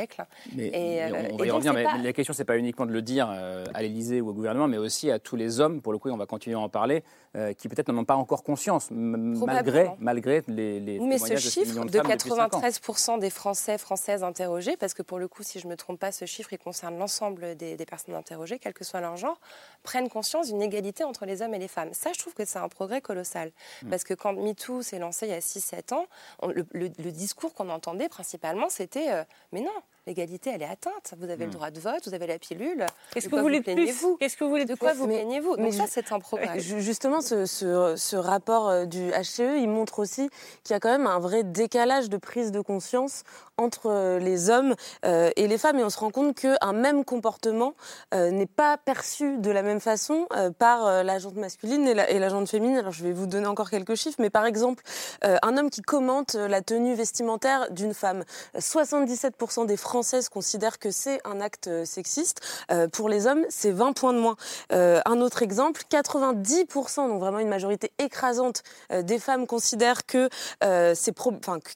[0.55, 2.57] Mais, Et, mais euh, on va et y revenir, mais pas- la question, c'est pas
[2.57, 5.59] uniquement de le dire euh, à l'Élysée ou au gouvernement, mais aussi à tous les
[5.59, 7.03] hommes, pour le coup, et on va continuer à en parler,
[7.35, 11.89] euh, qui peut-être n'en ont pas encore conscience, malgré, malgré les, mais ce chiffre de
[11.89, 12.59] de femmes depuis cinq ans.
[12.61, 15.99] 93% des Français, Françaises interrogés, parce que pour le coup, si je ne me trompe
[15.99, 19.39] pas, ce chiffre, il concerne l'ensemble des, des personnes interrogées, quel que soit leur genre,
[19.83, 21.89] prennent conscience d'une égalité entre les hommes et les femmes.
[21.93, 23.51] Ça, je trouve que c'est un progrès colossal.
[23.83, 23.89] Mm.
[23.89, 26.05] Parce que quand MeToo s'est lancé il y a 6-7 ans,
[26.41, 29.71] on- le, le- le discours qu'on entendait principalement, c'était euh, Mais non,
[30.09, 31.13] l'égalité, elle est atteinte.
[31.17, 32.85] Vous avez le droit de vote, vous avez la pilule.
[33.13, 35.55] Qu'est-ce que vous voulez de plaignez-vous plus Qu'est-ce que vous voulez De quoi vous plaignez-vous
[35.59, 36.59] mais ça, c'est un progrès.
[36.59, 40.29] Ju- Justement, ce, ce- ce rapport euh, du HCE, il montre aussi
[40.63, 43.23] qu'il y a quand même un vrai décalage de prise de conscience
[43.57, 44.73] entre euh, les hommes
[45.05, 45.77] euh, et les femmes.
[45.79, 47.73] Et on se rend compte qu'un même comportement
[48.13, 51.93] euh, n'est pas perçu de la même façon euh, par euh, la jante masculine et
[51.93, 52.77] la, et la jante féminine.
[52.77, 54.83] Alors, je vais vous donner encore quelques chiffres, mais par exemple,
[55.23, 58.23] euh, un homme qui commente euh, la tenue vestimentaire d'une femme,
[58.57, 62.39] 77% des Françaises considèrent que c'est un acte euh, sexiste.
[62.71, 64.37] Euh, pour les hommes, c'est 20 points de moins.
[64.71, 68.63] Euh, un autre exemple, 90%, donc vraiment une majorité écrasante
[69.03, 70.29] des femmes considèrent que
[70.61, 71.13] c'est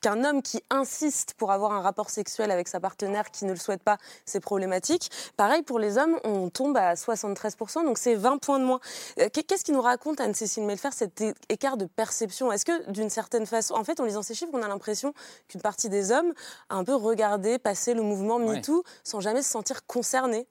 [0.01, 3.57] qu'un homme qui insiste pour avoir un rapport sexuel avec sa partenaire qui ne le
[3.59, 5.09] souhaite pas, c'est problématique.
[5.36, 8.79] Pareil pour les hommes, on tombe à 73%, donc c'est 20 points de moins.
[9.17, 12.51] Qu'est- Qu'est-ce qui nous raconte Anne-Cécile Melfer cet écart de perception?
[12.51, 15.13] Est-ce que d'une certaine façon, en fait, en lisant ces chiffres, on a l'impression
[15.49, 16.33] qu'une partie des hommes
[16.69, 18.12] a un peu regardé passer le mouvement
[18.45, 18.56] Ouais.
[18.58, 20.47] MeToo sans jamais se sentir concerné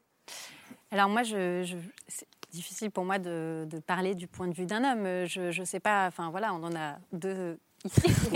[0.90, 1.76] Alors moi, je, je-
[2.08, 5.26] c'est difficile pour moi de, de parler du point de vue d'un homme.
[5.26, 7.58] Je ne sais pas, enfin voilà, on en a deux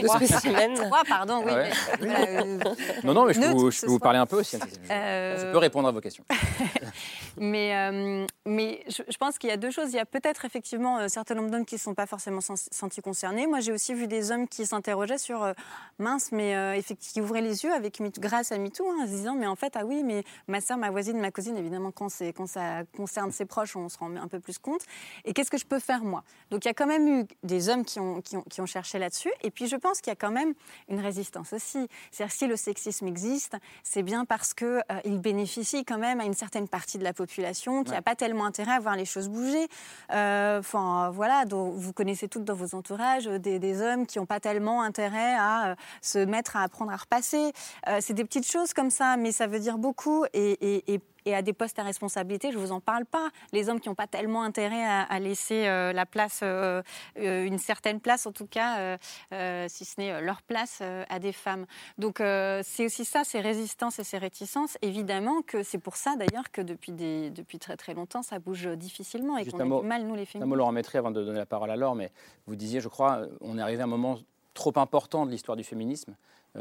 [0.02, 0.16] Trois.
[0.16, 0.74] spécimens.
[0.74, 1.52] Trois, pardon, oui.
[1.52, 1.70] Ah ouais.
[2.00, 2.58] mais, voilà, euh,
[3.04, 4.56] Non, non, mais je peux, vous, je peux vous parler un peu aussi.
[4.58, 6.24] Je, Euh, je peux répondre à vos questions.
[7.36, 9.90] mais, euh, mais je, je pense qu'il y a deux choses.
[9.92, 13.00] Il y a peut-être effectivement un certain nombre d'hommes qui ne sont pas forcément sentis
[13.02, 13.46] concernés.
[13.46, 15.52] Moi, j'ai aussi vu des hommes qui s'interrogeaient sur euh,
[15.98, 19.06] mince, mais euh, effectivement, qui ouvraient les yeux avec Me- grâce à MeToo, hein, en
[19.06, 21.90] se disant mais en fait, ah oui, mais ma soeur, ma voisine, ma cousine, évidemment,
[21.92, 24.80] quand, c'est- quand ça concerne ses proches, on se rend un peu plus compte.
[25.24, 26.24] Et qu'est-ce que je peux faire moi?
[26.50, 28.66] Donc il y a quand même eu des hommes qui ont, qui ont, qui ont
[28.66, 29.30] cherché là-dessus.
[29.42, 30.54] Et puis je pense qu'il y a quand même
[30.88, 31.88] une résistance aussi.
[32.10, 36.24] C'est-à-dire si le sexisme existe, c'est bien parce que euh, il bénéficie quand même à
[36.24, 38.02] une certaine partie de la population qui n'a Ouais.
[38.02, 39.66] pas tellement intérêt à voir les choses bouger.
[40.12, 44.18] Euh, Enfin voilà, donc, vous connaissez toutes dans vos entourages euh, des, des hommes qui
[44.18, 47.52] n'ont pas tellement intérêt à euh, se mettre à apprendre à repasser.
[48.00, 51.34] C'est des petites choses comme ça, mais ça veut dire beaucoup et, et- et- et
[51.34, 53.28] à des postes à responsabilité, je vous en parle pas.
[53.52, 56.82] Les hommes qui n'ont pas tellement intérêt à, à laisser euh, la place, euh,
[57.18, 58.96] euh, une certaine place en tout cas, euh,
[59.32, 61.66] euh, si ce n'est leur place euh, à des femmes.
[61.98, 64.78] Donc euh, c'est aussi ça, ces résistances et ces réticences.
[64.82, 68.68] Évidemment que c'est pour ça d'ailleurs que depuis, des, depuis très très longtemps, ça bouge
[68.76, 70.56] difficilement et qu'on a du mal, nous les Un mot, féministes.
[70.56, 72.12] Laurent avant de donner la parole à Laure, mais
[72.46, 74.18] vous disiez, je crois, on est arrivé à un moment
[74.54, 76.16] trop important de l'histoire du féminisme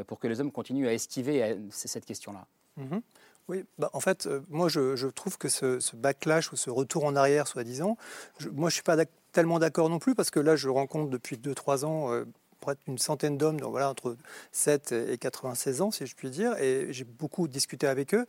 [0.07, 2.45] pour que les hommes continuent à esquiver cette question-là.
[2.77, 3.01] Mhm.
[3.47, 7.15] Oui, bah, en fait, euh, moi je, trouve que ce, backlash ou ce retour en
[7.15, 7.97] arrière, soi-disant, moi
[8.39, 8.97] je ne suis pas
[9.31, 12.25] tellement d'accord non plus parce que là je rencontre depuis 2-3 ans euh,
[12.59, 14.15] près d'une centaine d'hommes, donc voilà, entre
[14.51, 18.25] 7 et 96 ans, si je puis dire, et j'ai beaucoup discuté avec eux.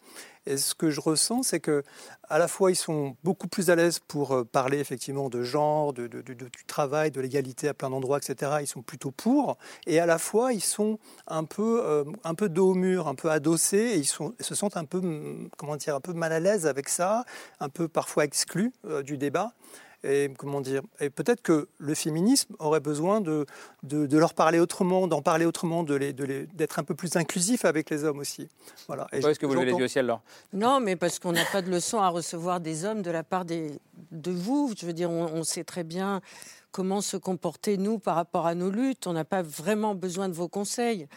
[0.47, 1.83] Et ce que je ressens, c'est que
[2.29, 5.93] à la fois ils sont beaucoup plus à l'aise pour euh, parler effectivement de genre,
[5.93, 8.59] de, du travail, de l'égalité à plein d'endroits, etc.
[8.61, 12.49] Ils sont plutôt pour, et à la fois ils sont un peu, euh, un peu
[12.49, 15.01] dos au mur, un peu adossés, et ils se sentent un peu,
[15.57, 17.25] comment dire, un peu mal à l'aise avec ça,
[17.61, 19.53] un peu parfois exclus euh, du débat.
[20.05, 23.47] Et comment dire Et peut-être que le féminisme aurait besoin de,
[23.83, 26.95] de, de leur parler autrement, d'en parler autrement, de les, de les- d'être un peu
[26.95, 28.49] plus inclusif avec les hommes aussi.
[28.87, 29.07] Voilà.
[29.11, 30.21] Pourquoi est-ce que vous levez les yeux au ciel, Laure
[30.53, 33.45] Non, mais parce qu'on n'a pas de leçon à recevoir des hommes de la part
[33.45, 33.73] des,
[34.13, 34.73] de vous.
[34.79, 36.21] Je veux dire, on, on sait très bien
[36.77, 39.07] comment se comporter, nous, par rapport à nos luttes.
[39.07, 41.09] On n'a pas vraiment besoin de vos conseils.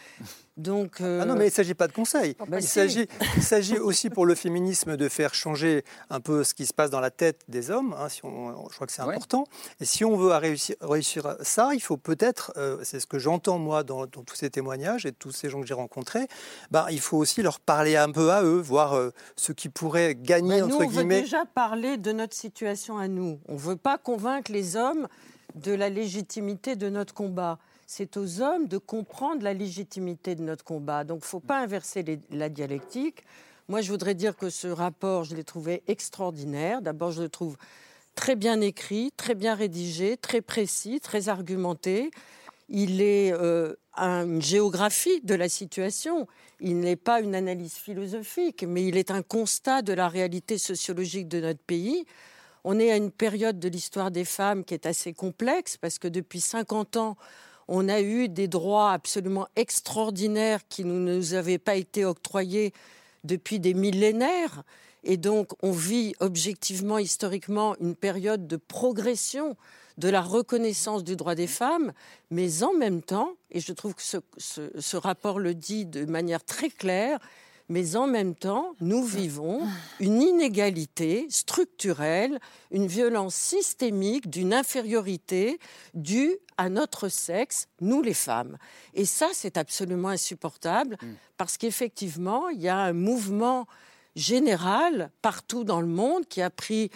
[0.56, 2.34] Donc, euh, Ah non, mais il ne s'agit pas de conseils.
[2.48, 6.72] bah il s'agit aussi pour le féminisme de faire changer un peu ce qui se
[6.72, 7.94] passe dans la tête des hommes.
[7.98, 9.44] hein, si on, je crois que c'est important.
[9.80, 13.18] Et si on veut à réussir, réussir ça, il faut peut-être, euh, c'est ce que
[13.18, 16.26] j'entends moi dans, dans tous ces témoignages et tous ces gens que j'ai rencontrés,
[16.70, 20.14] bah, il faut aussi leur parler un peu à eux, voir euh, ce qui pourrait
[20.14, 21.20] gagner, Bah, nous, entre on veut guillemets.
[21.22, 23.40] déjà parler de notre situation à nous.
[23.48, 25.06] On ne veut pas convaincre les hommes
[25.54, 27.58] de la légitimité de notre combat.
[27.86, 31.02] c'est aux hommes de comprendre la légitimité de notre combat.
[31.02, 33.24] Donc, il ne faut pas inverser la dialectique.
[33.68, 36.82] Moi, je voudrais dire que ce rapport, je l'ai trouvé extraordinaire.
[36.82, 37.56] D'abord, je le trouve
[38.14, 42.10] très bien écrit, très bien rédigé, très précis, très argumenté.
[42.68, 46.28] Il est euh, un- une géographie de la situation.
[46.60, 51.26] Il n'est pas une analyse philosophique, mais il est un constat de la réalité sociologique
[51.26, 52.04] de notre pays.
[52.64, 56.08] On est à une période de l'histoire des femmes qui est assez complexe parce que
[56.08, 57.16] depuis 50 ans,
[57.68, 62.72] on a eu des droits absolument extraordinaires qui ne nous avaient pas été octroyés
[63.24, 64.64] depuis des millénaires.
[65.04, 69.56] Et donc, on vit objectivement, historiquement, une période de progression
[69.98, 71.92] de la reconnaissance du droit des femmes,
[72.30, 76.04] mais en même temps, et je trouve que ce, ce- ce rapport le dit de
[76.06, 77.18] manière très claire,
[77.70, 79.62] mais en même temps, nous vivons
[80.00, 82.40] une inégalité structurelle,
[82.72, 85.60] une violence systémique d'une infériorité
[85.94, 88.58] due à notre sexe, nous les femmes.
[88.92, 90.98] Et ça, c'est absolument insupportable,
[91.36, 93.68] parce qu'effectivement, il y a un mouvement
[94.16, 96.90] général partout dans le monde qui a pris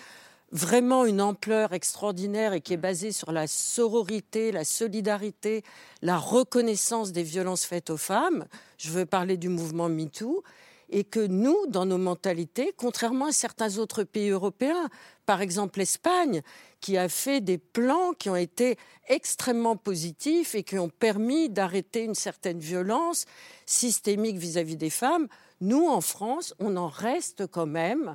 [0.55, 5.65] vraiment une ampleur extraordinaire et qui est basé sur la sororité, la solidarité,
[6.01, 8.47] la reconnaissance des violences faites aux femmes.
[8.79, 10.43] Je veux parler du mouvement MeToo.
[10.91, 14.91] Et que nous, dans nos mentalités, contrairement à certains autres pays européens,
[15.27, 16.43] par exemple l'Espagne,
[16.81, 18.77] qui a fait des plans qui ont été
[19.09, 23.25] extrêmement positifs et qui ont permis d'arrêter une certaine violence
[23.65, 25.27] systémique vis-à-vis des femmes,
[25.63, 28.15] nous, en France, on en reste quand même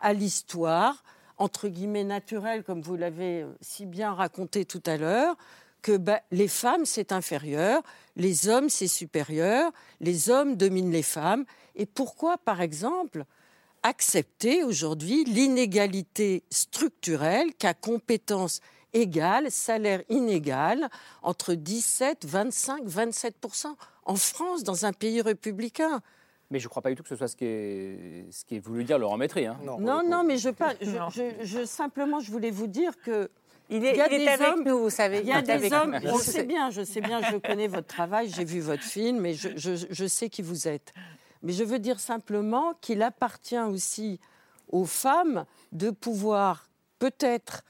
[0.00, 1.02] à l'histoire,
[1.40, 5.36] entre guillemets naturelle, comme vous l'avez si bien raconté tout à l'heure,
[5.80, 7.82] que bah, les femmes, c'est inférieur,
[8.14, 11.46] les hommes, c'est supérieur, les hommes dominent les femmes.
[11.74, 13.24] Et pourquoi, par exemple,
[13.82, 18.60] accepter aujourd'hui l'inégalité structurelle qu'à compétences
[18.92, 20.90] égales, salaire inégal,
[21.22, 23.74] entre 17, 25, 27%
[24.04, 26.02] en France, dans un pays républicain?
[26.50, 28.56] Mais je ne crois pas du tout que ce soit ce qui est, ce qui
[28.56, 29.46] est voulu dire Laurent Maîtry.
[29.46, 29.56] hein.
[29.62, 33.30] Non, non, mais je, pas, je, je- je- simplement, je voulais vous dire que.
[33.72, 35.42] Il est- y a il est des avec hommes- nous, vous savez, Il y a
[35.42, 36.42] des avec hommes, on sait sais.
[36.44, 39.86] bien, je sais bien, je connais votre travail, j'ai vu votre film et je, je-
[39.88, 40.92] je sais qui vous êtes.
[41.44, 44.18] Mais je veux dire simplement qu'il appartient aussi
[44.70, 47.62] aux femmes de pouvoir peut-être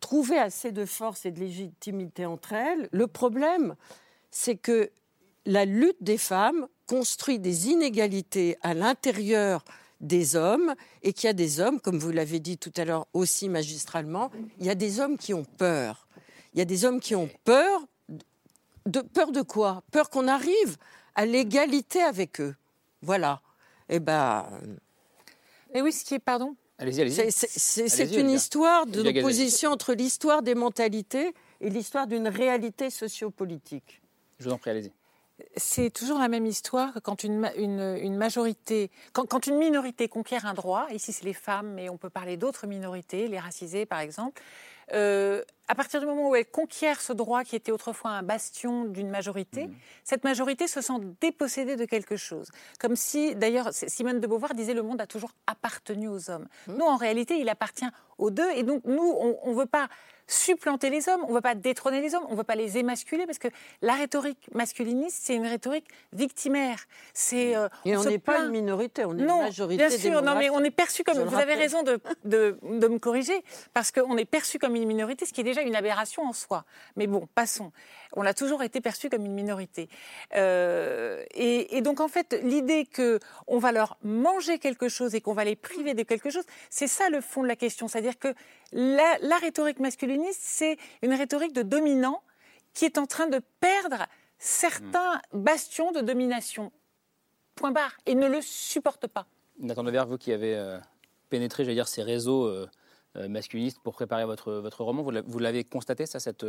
[0.00, 2.88] trouver assez de force et de légitimité entre elles.
[2.90, 3.76] Le problème,
[4.32, 4.90] c'est que
[5.46, 9.64] la lutte des femmes construit des inégalités à l'intérieur
[10.00, 13.06] des hommes et qu'il y a des hommes, comme vous l'avez dit tout à l'heure
[13.12, 16.08] aussi magistralement, il y a des hommes qui ont peur.
[16.54, 17.80] Il y a des hommes qui ont peur.
[18.84, 19.84] De, peur de quoi?
[19.92, 20.76] Peur qu'on arrive
[21.14, 22.56] à l'égalité avec eux.
[23.00, 23.40] Voilà.
[23.88, 24.44] Eh ben,
[25.72, 26.56] Et oui, ce qui est, pardon?
[26.78, 27.14] Allez-y, allez-y.
[27.14, 32.26] c'est- c'est c'est- c'est Allez-y, une histoire l'opposition entre l'histoire des mentalités et l'histoire d'une
[32.26, 34.02] réalité sociopolitique.
[34.40, 34.90] Je vous en prie, allez-y.
[35.56, 40.08] C'est toujours la même histoire que quand une, une- une majorité, quand, quand une minorité
[40.08, 43.86] conquiert un droit, ici c'est les femmes, mais on peut parler d'autres minorités, les racisés
[43.86, 44.40] par exemple,
[44.92, 48.84] euh, à partir du moment où elle conquiert ce droit qui était autrefois un bastion
[48.84, 49.70] d'une majorité,
[50.04, 52.50] cette majorité se sent dépossédée de quelque chose.
[52.78, 56.46] Comme si, d'ailleurs, Simone de Beauvoir disait le monde a toujours appartenu aux hommes.
[56.66, 57.86] Nous, en réalité, il appartient
[58.18, 59.88] aux deux, et donc nous, on ne veut pas
[60.32, 62.78] supplanter les hommes, on ne veut pas détrôner les hommes, on ne veut pas les
[62.78, 63.48] émasculer, parce que
[63.82, 66.78] la rhétorique masculiniste, c'est une rhétorique victimaire.
[67.12, 70.22] C'est euh, Et on n'est pas une minorité, on est non, une majorité Bien sûr,
[70.22, 71.18] non, mais on est perçu comme.
[71.18, 75.26] Vous avez raison de, de, de me corriger, parce qu'on est perçu comme une minorité,
[75.26, 76.64] ce qui est déjà une aberration en soi.
[76.96, 77.72] Mais bon, passons.
[78.14, 79.88] On a toujours été perçu comme une minorité.
[80.34, 85.20] Euh, et, et donc, en fait, l'idée que on va leur manger quelque chose et
[85.20, 87.88] qu'on va les priver de quelque chose, c'est ça le fond de la question.
[87.88, 88.34] C'est-à-dire que
[88.72, 92.22] la, la rhétorique masculiniste, c'est une rhétorique de dominant
[92.74, 94.06] qui est en train de perdre
[94.38, 96.72] certains bastions de domination.
[97.54, 97.96] Point barre.
[98.06, 99.26] Et ne le supporte pas.
[99.58, 100.78] Nathan Devers, vous qui avez euh,
[101.28, 102.66] pénétré, j'allais dire, ces réseaux euh,
[103.28, 106.46] masculinistes pour préparer votre, votre roman, vous l'a- vous l'avez constaté, ça, cette,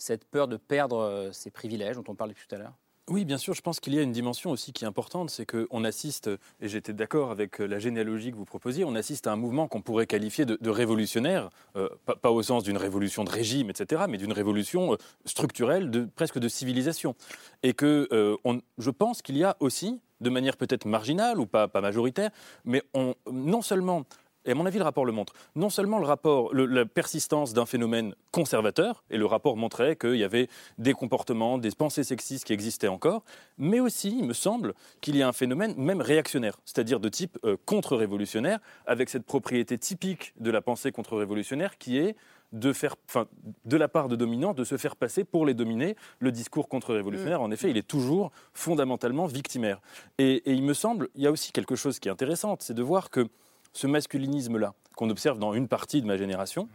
[0.00, 2.72] cette peur de perdre euh, ces privilèges dont on parlait tout à l'heure
[3.08, 5.46] Oui, bien sûr, je pense qu'il y a une dimension aussi qui est importante, c'est
[5.46, 9.36] qu'on assiste, et j'étais d'accord avec la généalogie que vous proposiez, on assiste à un
[9.36, 14.04] mouvement qu'on pourrait qualifier de, révolutionnaire, euh, pas, au sens d'une révolution de régime, etc.,
[14.08, 17.14] mais d'une révolution euh, structurelle, presque de civilisation.
[17.62, 18.36] Et que euh,
[18.78, 22.30] je pense qu'il y a aussi, de manière peut-être marginale ou pas, majoritaire,
[22.64, 24.06] mais on, non seulement
[24.44, 25.32] et à mon avis, le rapport le montre.
[25.54, 30.16] Non seulement le rapport, le- la persistance d'un phénomène conservateur, et le rapport montrait qu'il
[30.16, 30.48] y avait
[30.78, 33.22] des comportements, des pensées sexistes qui existaient encore,
[33.58, 37.38] mais aussi, il me semble, qu'il y a un phénomène même réactionnaire, c'est-à-dire de type
[37.44, 42.16] euh, contre-révolutionnaire, avec cette propriété typique de la pensée contre-révolutionnaire qui est
[42.52, 43.26] de faire, enfin,
[43.64, 45.94] de la part de dominants, de se faire passer pour les dominer.
[46.18, 49.80] Le discours contre-révolutionnaire, en effet, il est toujours fondamentalement victimaire.
[50.18, 52.74] Et, et il me semble, il y a aussi quelque chose qui est intéressant, c'est
[52.74, 53.28] de voir que
[53.72, 56.68] ce masculinisme-là, qu'on observe dans une partie de ma génération,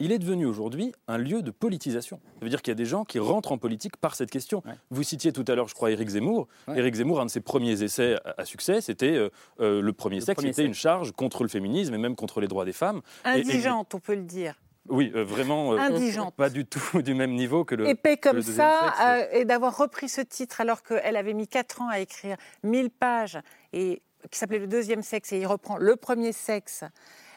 [0.00, 2.20] il est devenu aujourd'hui un lieu de politisation.
[2.38, 4.60] Ça veut dire qu'il y a des gens qui rentrent en politique par cette question.
[4.90, 6.48] Vous citiez tout à l'heure, je crois, Éric Zemmour.
[6.66, 6.78] Ouais.
[6.78, 9.30] Éric Zemmour, un de ses premiers essais à, succès, c'était euh,
[9.60, 10.66] euh, le premier sexe, premier c'était sexe.
[10.68, 13.02] une charge contre le féminisme et même contre les droits des femmes.
[13.24, 14.56] Et- et- Indigente, on peut le dire.
[14.88, 15.74] oui, euh, vraiment.
[15.74, 16.34] euh, Indigente.
[16.34, 17.86] Pas du tout du même niveau que le.
[17.86, 19.00] épais comme le ça, sexe.
[19.32, 22.90] euh, et d'avoir repris ce titre alors qu'elle avait mis 4 ans à écrire 1000
[22.90, 23.38] pages,
[23.72, 26.84] et qui s'appelait Le deuxième sexe, et il reprend Le premier sexe.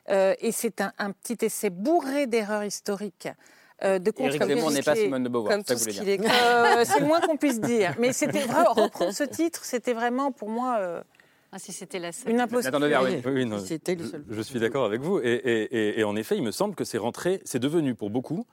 [0.10, 3.28] Euh, et c'est un, un petit essai bourré d'erreurs historiques.
[3.84, 6.22] euh, de Éric Zemmour n'est pas Simone de Beauvoir, comme c'est ce dire.
[6.24, 7.94] Euh, c'est le moins qu'on puisse dire.
[8.00, 11.04] Mais c'était vrai, reprendre ce titre, c'était vraiment pour moi euh,
[11.52, 12.32] Ah, si c'était la seule.
[12.32, 12.72] une imposture.
[12.74, 15.20] Oui, oui, le je, je suis d'accord avec vous.
[15.20, 18.10] Et, et- et- et en effet, il me semble que c'est rentré, c'est devenu pour
[18.10, 18.46] beaucoup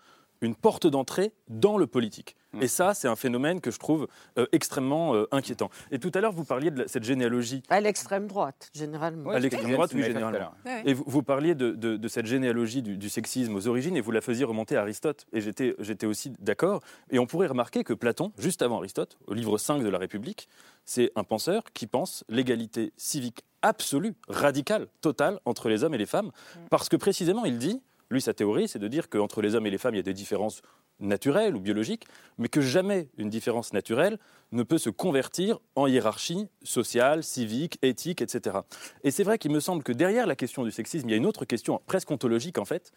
[0.44, 2.36] une porte d'entrée dans le politique.
[2.60, 4.06] Et ça, c'est un phénomène que je trouve
[4.38, 5.70] euh, extrêmement euh, inquiétant.
[5.90, 9.30] Et tout à l'heure, vous parliez de la- cette généalogie À l'extrême droite, généralement.
[9.30, 10.52] à l'extrême droite, oui, généralement.
[10.84, 14.00] Et vous, vous parliez de, de- de cette généalogie du, du sexisme aux origines et
[14.00, 15.26] vous la faisiez remonter à Aristote.
[15.32, 16.80] Et j'étais j'étais aussi d'accord.
[17.10, 20.48] Et on pourrait remarquer que Platon, juste avant Aristote, au livre 5 de la République,
[20.84, 26.06] c'est un penseur qui pense l'égalité civique absolue, radicale, totale entre les hommes et les
[26.06, 26.30] femmes.
[26.70, 29.70] Parce que précisément, il dit, lui, sa théorie, c'est de dire qu'entre les hommes et
[29.70, 30.62] les femmes, il y a des différences
[31.00, 32.06] naturelles ou biologiques,
[32.38, 34.18] mais que jamais une différence naturelle
[34.52, 38.58] ne peut se convertir en hiérarchie sociale, civique, éthique, etc.
[39.02, 41.16] Et c'est vrai qu'il me semble que derrière la question du sexisme, il y a
[41.16, 42.92] une autre question presque ontologique en fait,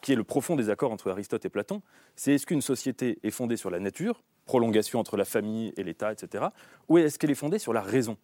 [0.00, 1.82] qui est le profond désaccord entre Aristote et Platon.
[2.16, 6.12] C'est est-ce qu'une société est fondée sur la nature, prolongation entre la famille et l'État,
[6.12, 6.46] etc.,
[6.88, 8.16] ou est-ce qu'elle est fondée sur la raison?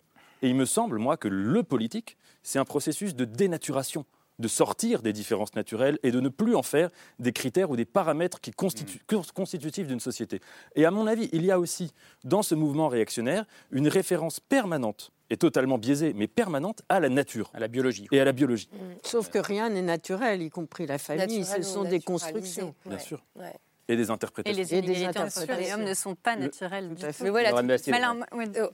[0.42, 4.04] Et il me semble, moi, que le politique, c'est un processus de dénaturation
[4.38, 7.84] de sortir des différences naturelles et de ne plus en faire des critères ou des
[7.84, 9.00] paramètres qui constituent,
[9.34, 10.40] constitutifs d'une société.
[10.74, 11.92] Et à mon avis, il y a aussi
[12.24, 17.50] dans ce mouvement réactionnaire une référence permanente et totalement biaisée, mais permanente à la nature.
[17.54, 18.06] À la biologie.
[18.12, 18.68] Et à la biologie.
[19.02, 21.38] Sauf que rien n'est naturel, y compris la famille.
[21.38, 22.74] Naturel Ce sont des constructions.
[22.86, 23.24] Bien sûr.
[23.36, 23.54] ouais.
[23.88, 24.56] Et des Et interprétations.
[24.56, 27.08] les Et des inégalités entre et hommes ne sont pas Le- naturelles du Tout à
[27.08, 27.14] tout.
[27.18, 27.24] fait.
[27.24, 28.16] Mais voilà, Mais alors,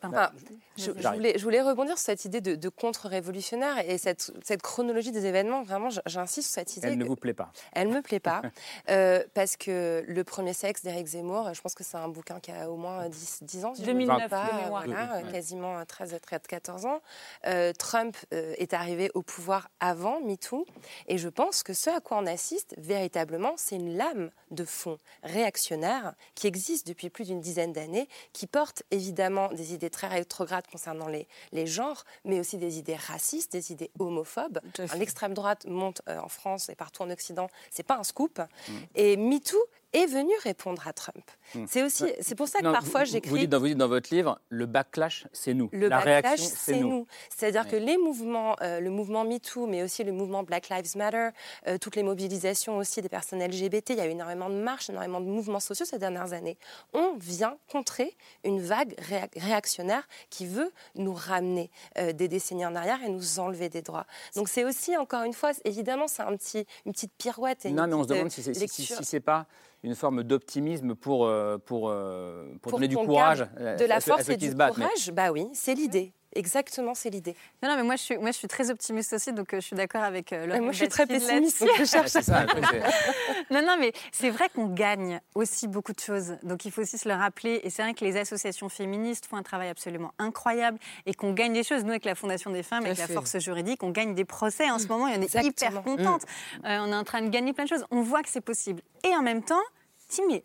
[0.02, 0.30] enfin,
[0.76, 5.10] je, voulais, je voulais rebondir sur cette idée de, de contre-révolutionnaire et cette, cette chronologie
[5.12, 5.62] des événements.
[5.62, 6.88] Vraiment, j'insiste sur cette idée.
[6.88, 7.50] Elle ne vous plaît pas.
[7.72, 8.42] Elle me plaît pas
[8.90, 12.52] euh, parce que le premier sexe d'Éric Zemmour, je pense que c'est un bouquin qui
[12.52, 13.74] a au moins 10, 10 ans.
[13.74, 17.00] si je me 2009 trompe pas, voilà, quasiment 13, 13, 14 ans.
[17.46, 20.66] Euh, Trump euh, est arrivé au pouvoir avant MeToo
[21.08, 24.98] et je pense que ce à quoi on assiste véritablement, c'est une lame de fond
[25.22, 30.66] réactionnaire qui existe depuis plus d'une dizaine d'années, qui porte évidemment des idées très rétrogrades
[30.66, 34.60] concernant les, les genres, mais aussi des idées racistes, des idées homophobes.
[34.96, 38.38] L'extrême droite monte euh, en France et partout en Occident, c'est pas un scoop.
[38.38, 38.72] Mm.
[38.94, 39.58] Et MeToo
[39.92, 41.24] est venu répondre à Trump.
[41.54, 41.64] Mm.
[41.68, 43.38] C'est aussi, c'est pour ça que Non, parfois vous- Vous j'écris.
[43.40, 45.68] dites, dans, vous dites dans votre livre, le backlash, c'est nous.
[45.72, 47.06] Le la backlash, réaction, c'est nous.
[47.28, 47.70] C'est-à-dire Ouais.
[47.70, 51.30] que les mouvements, euh, le mouvement MeToo, mais aussi le mouvement Black Lives Matter,
[51.66, 54.90] euh, toutes les mobilisations aussi des personnes LGBT, il y a eu énormément de marches,
[54.90, 56.56] énormément de mouvements sociaux ces dernières années.
[56.92, 62.76] On vient contrer une vague réa- réactionnaire qui veut nous ramener euh, des décennies en
[62.76, 64.06] arrière et nous enlever des droits.
[64.36, 67.66] Donc c'est aussi, encore une fois, évidemment, c'est un petit, une petite pirouette.
[67.66, 68.96] Et Non, une mais on se demande euh, si c'est si, si- lecture.
[68.98, 69.46] si c'est pas
[69.82, 74.00] une forme d'optimisme pour, euh, pour, euh, pour, Pour donner du courage de la à
[74.00, 74.76] ceux- à force ceux et qui du se battent.
[74.76, 76.12] mais- courage, bah oui, c'est l'idée.
[76.34, 77.34] Exactement, c'est l'idée.
[77.62, 79.66] Non, non, mais moi je suis, moi, je suis très optimiste aussi, donc euh, je
[79.66, 82.46] suis d'accord avec euh, moi, je suis très pessimiste, donc je cherche Ah, ça,
[83.50, 86.36] Non, non, mais c'est vrai qu'on gagne aussi beaucoup de choses.
[86.44, 87.60] Donc il faut aussi se le rappeler.
[87.64, 91.52] Et c'est vrai que les associations féministes font un travail absolument incroyable et qu'on gagne
[91.52, 91.82] des choses.
[91.82, 94.78] Nous, avec la Fondation des femmes, avec la force juridique, on gagne des procès en
[94.78, 95.50] ce moment et on est Exactement.
[95.50, 96.22] hyper contente.
[96.64, 97.84] Euh, on est en train de gagner plein de choses.
[97.90, 98.82] On voit que c'est possible.
[99.04, 99.62] Et en même temps,
[100.10, 100.44] dis, mais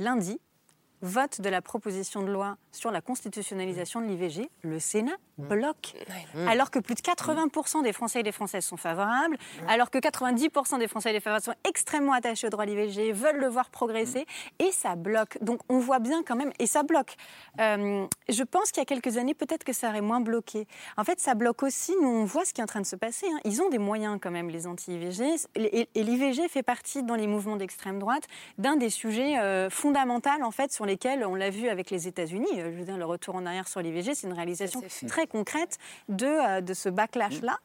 [0.00, 0.40] lundi,
[1.02, 5.94] vote de la proposition de loi sur la constitutionnalisation de l'IVG, le Sénat bloque.
[6.48, 9.36] Alors que plus de 80% des Français et des Françaises sont favorables,
[9.68, 13.12] alors que 90% des Français et des Françaises sont extrêmement attachés au droit à l'IVG,
[13.12, 14.26] veulent le voir progresser,
[14.58, 15.38] et ça bloque.
[15.42, 17.14] Donc on voit bien quand même, et ça bloque.
[17.60, 20.66] Euh, je pense qu'il y a quelques années, peut-être que ça aurait moins bloqué.
[20.96, 22.96] En fait, ça bloque aussi, nous on voit ce qui est en train de se
[22.96, 23.26] passer.
[23.32, 23.38] hein.
[23.44, 27.26] Ils ont des moyens quand même, les anti-IVG, et, et l'IVG fait partie dans les
[27.26, 28.24] mouvements d'extrême droite
[28.58, 32.48] d'un des sujets euh, fondamentaux en fait sur lesquels on l'a vu avec les États-Unis.
[32.68, 35.78] Euh, Je veux dire, le retour en arrière sur l'IVG, c'est une réalisation très concrète
[36.08, 37.58] de, euh, de ce backlash-là.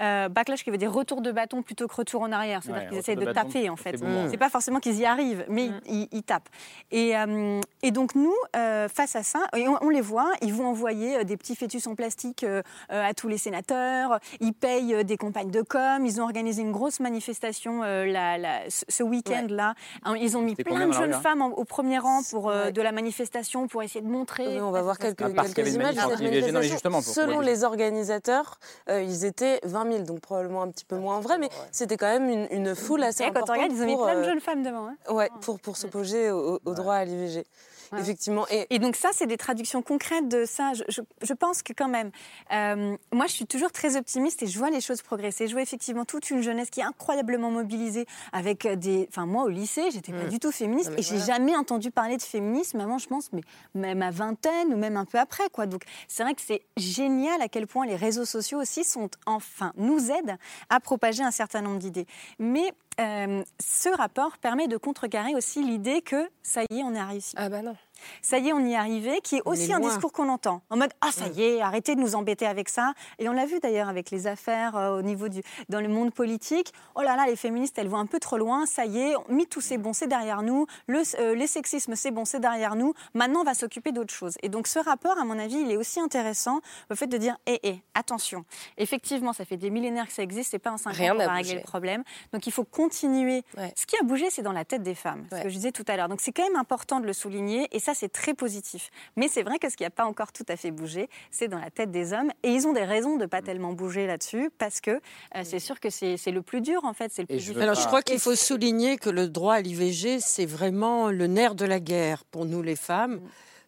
[0.00, 2.60] Euh, backlash qui veut dire retour de bâton plutôt que retour en arrière.
[2.62, 3.96] C'est-à-dire Ouais, qu'ils essayent de de, bâton, taper, en c'est fait.
[3.96, 4.28] boomerang.
[4.30, 6.48] C'est pas forcément qu'ils y arrivent, mais ils, ils tapent.
[6.90, 10.52] Et, euh, et donc, nous, euh, face à ça, et on, on les voit, ils
[10.52, 12.44] vont envoyer euh, des petits fœtus en plastique
[12.88, 17.00] à tous les sénateurs, ils payent des campagnes de com, ils ont organisé une grosse
[17.00, 19.74] manifestation euh, la- la- ce ce week-end-là.
[20.04, 22.70] Hein, Ils ont mis plein de jeunes hein femmes en- au premier rang pour, euh,
[22.70, 24.46] de la manifestation pour essayer de montrer.
[24.46, 26.62] Oui, on va voir quelques, Ah, images manifestation.
[26.62, 31.16] justement, pour- Selon les organisateurs, ils étaient 20 000, donc probablement un petit peu moins
[31.16, 33.56] en vrai, mais c'était quand même une, une foule assez Et quand on importante.
[33.56, 34.88] regarde, ils ont mis pour, plein de jeunes femmes devant.
[34.88, 34.96] hein.
[35.12, 37.44] Ouais, pour, pour s'opposer au, au droit à l'IVG.
[37.92, 38.00] Ouais.
[38.00, 38.46] Effectivement.
[38.50, 40.72] Et, Et donc ça, c'est des traductions concrètes de ça.
[40.74, 42.10] Je, je- je pense que quand même,
[42.52, 45.46] euh, moi, je suis toujours très optimiste et je vois les choses progresser.
[45.46, 49.06] Je vois effectivement toute une jeunesse qui est incroyablement mobilisée avec des...
[49.10, 50.28] Enfin, moi, au lycée, j'étais pas Mm.
[50.28, 53.42] du tout féministe et j'ai jamais entendu parler de féminisme avant, je pense, mais
[53.74, 55.66] même à vingtaine ou même un peu après, quoi.
[55.66, 59.72] Donc, c'est vrai que c'est génial à quel point les réseaux sociaux aussi sont, enfin,
[59.76, 60.36] nous aident
[60.70, 62.06] à propager un certain nombre d'idées.
[62.38, 67.02] Mais euh, ce rapport permet de contrecarrer aussi l'idée que ça y est, on est
[67.02, 67.34] réussi.
[67.36, 67.76] Ah bah non.
[68.22, 70.62] Ça y est, on y est arrivé, qui est aussi est un discours qu'on entend.
[70.70, 72.92] En mode Ah, ça y est, arrêtez de nous embêter avec ça.
[73.18, 75.42] Et on l'a vu d'ailleurs avec les affaires euh, au niveau du.
[75.68, 76.72] dans le monde politique.
[76.94, 78.66] Oh là là, les féministes, elles vont un peu trop loin.
[78.66, 80.66] Ça y est, MeToo, c'est bon, c'est derrière nous.
[80.86, 82.94] Le, euh, les sexismes, c'est bon, c'est derrière nous.
[83.14, 84.34] Maintenant, on va s'occuper d'autre chose.
[84.42, 87.36] Et donc, ce rapport, à mon avis, il est aussi intéressant au fait de dire
[87.46, 88.44] Hé, hé, attention.
[88.78, 90.50] Effectivement, ça fait des millénaires que ça existe.
[90.50, 92.02] C'est pas en 5 Rien ans qu'on va régler le problème.
[92.32, 93.42] Donc, il faut continuer.
[93.56, 93.72] Ouais.
[93.76, 95.26] Ce qui a bougé, c'est dans la tête des femmes.
[95.30, 95.42] Ce Ouais.
[95.42, 96.08] que je disais tout à l'heure.
[96.08, 97.68] Donc, c'est quand même important de le souligner.
[97.72, 98.90] Et ça, c'est très positif.
[99.16, 101.58] Mais c'est vrai que ce qui n'a pas encore tout à fait bougé, c'est dans
[101.58, 102.30] la tête des hommes.
[102.42, 105.80] Et ils ont des raisons de pas tellement bouger là-dessus, parce que euh, c'est sûr
[105.80, 107.10] que c'est c'est le plus dur, en fait.
[107.12, 107.62] C'est le plus difficile.
[107.62, 111.54] Alors, je crois qu'il faut souligner que le droit à l'IVG, c'est vraiment le nerf
[111.54, 113.20] de la guerre pour nous, les femmes,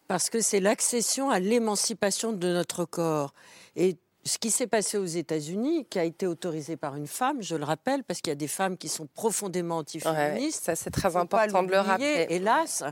[0.07, 3.33] parce que c'est l'accession à l'émancipation de notre corps.
[3.75, 7.55] Et ce qui s'est passé aux États-Unis, qui a été autorisé par une femme, je
[7.55, 10.65] le rappelle, parce qu'il y a des femmes qui sont profondément antiféministes.
[10.65, 12.27] ça, c'est très important de le rappeler.
[12.29, 12.83] Hélas,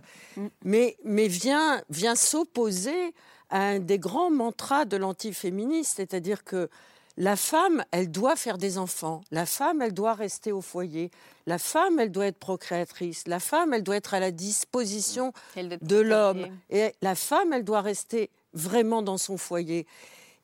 [0.64, 3.14] mais, mais vient, vient s'opposer
[3.50, 6.70] à un des grands mantras de l'antiféminisme, c'est-à-dire que
[7.18, 9.22] la femme, elle doit faire des enfants.
[9.32, 11.10] La femme, elle doit rester au foyer.
[11.48, 13.28] La femme, elle doit être procréatrice.
[13.28, 16.46] La femme, elle doit être à la disposition de l'homme.
[16.70, 19.88] Et la femme, elle doit rester vraiment dans son foyer.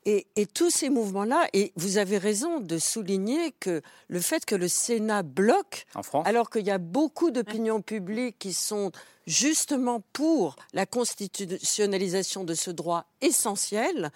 [0.06, 4.54] Et, et tous ces mouvements-là, et vous avez raison de souligner que le fait que
[4.54, 6.26] le Sénat bloque, En France.
[6.26, 8.92] alors qu'il y a beaucoup d'opinions publiques qui sont
[9.26, 14.10] justement pour la constitutionnalisation de ce droit essentiel,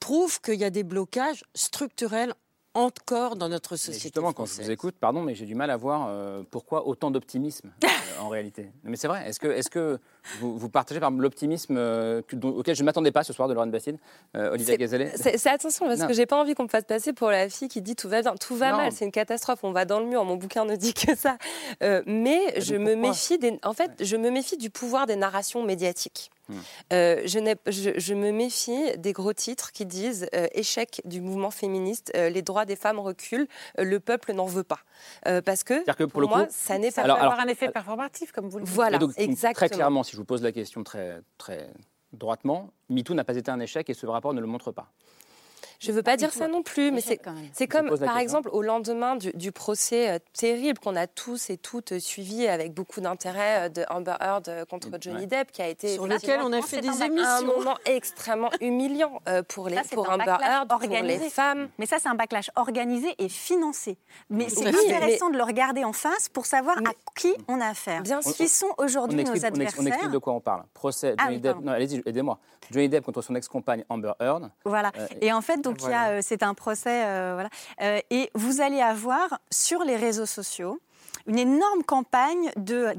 [0.00, 2.34] prouve qu'il y a des blocages structurels
[2.74, 4.00] encore dans notre Mais société.
[4.00, 7.10] justement, quand je vous écoute, pardon, mais j'ai du mal à voir euh, pourquoi autant
[7.10, 7.88] d'optimisme euh,
[8.20, 8.64] en réalité.
[8.84, 9.28] Non, Mais c'est vrai.
[9.28, 9.98] Est-ce que, est que
[10.40, 13.66] vous, vous partagez par l'optimisme euh, auquel je ne m'attendais pas ce soir de Laurent
[13.66, 13.98] Bastide,
[14.34, 16.06] Olivia Gazelet C'est attention parce Non.
[16.06, 18.22] que j'ai pas envie qu'on me fasse passer pour la fille qui dit tout va
[18.22, 18.76] bien, tout va Non.
[18.78, 20.24] mal, c'est une catastrophe, on va dans le mur.
[20.24, 21.36] Mon bouquin ne dit que ça.
[21.82, 25.62] Euh, mais je me méfie des, en fait, je me méfie du pouvoir des narrations
[25.64, 26.30] médiatiques.
[26.92, 31.50] Euh, je, je, je me méfie des gros titres qui disent euh, échec du mouvement
[31.50, 33.46] féministe, euh, les droits des femmes reculent,
[33.78, 34.80] euh, le peuple n'en veut pas.
[35.26, 37.22] Euh, parce que, C'est-à-dire que pour pour le moi, coup- ça n'est pas Alors- peut
[37.22, 38.74] alors- avoir un effet performatif, comme vous le dites.
[38.74, 39.52] Voilà, donc, exactement.
[39.54, 41.68] Très clairement, si je vous pose la question très, très
[42.12, 44.90] droitement, MeToo n'a pas été un échec et ce rapport ne le montre pas.
[45.80, 48.16] Je ne veux pas dire ça non plus, mais c'est comme, par question.
[48.18, 52.74] exemple, au lendemain du, du procès euh, terrible qu'on a tous et toutes suivi avec
[52.74, 55.26] beaucoup d'intérêt euh, de Amber Heard euh, contre Johnny Ouais.
[55.26, 57.24] Depp, qui a été Sur lequel on a fait des un- émissions.
[57.24, 61.18] un moment extrêmement humiliant euh, pour, les, Ça, pour un Amber backlash Heard, pour les
[61.30, 61.68] femmes.
[61.78, 63.96] Mais ça, c'est un backlash organisé et financé.
[64.28, 67.58] Mais c'est Oui, mais- intéressant de le regarder en face pour savoir à qui on
[67.60, 68.02] a affaire.
[68.02, 70.40] Bien Qui sont On aujourd'hui nos explique, on, ex- on adversaires explique de quoi on
[70.40, 70.64] parle.
[70.74, 71.56] Procès Ah Johnny oui, Depp.
[71.62, 72.38] Non, allez-y, aidez-moi.
[72.70, 74.50] Johnny Depp contre son ex-compagne Amber Heard.
[74.66, 74.92] Voilà.
[74.98, 77.50] Euh, Et en fait, donc euh, c'est un procès, euh, voilà.
[77.82, 80.80] Euh, et vous allez avoir sur les réseaux sociaux
[81.26, 82.92] une énorme campagne de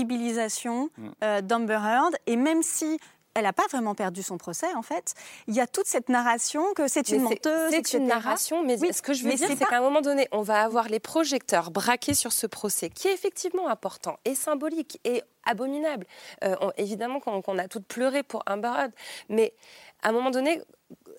[0.00, 1.08] décrédibilisation Mm.
[1.24, 2.16] euh, d'Amber Heard.
[2.26, 2.98] Et même si
[3.34, 5.14] elle n'a pas vraiment perdu son procès, en fait,
[5.46, 7.70] il y a toute cette narration que c'est une menteuse.
[7.70, 9.82] C'est une narration, mais Oui, ce que je veux mais dire, c'est pas- qu'à un
[9.82, 14.16] moment donné, on va avoir les projecteurs braqués sur ce procès, qui est effectivement important
[14.24, 16.06] et symbolique et abominable.
[16.42, 18.92] Euh, on- évidemment qu'on qu'on a toutes pleuré pour Amber Heard,
[19.28, 19.54] mais
[20.02, 20.60] à un moment donné,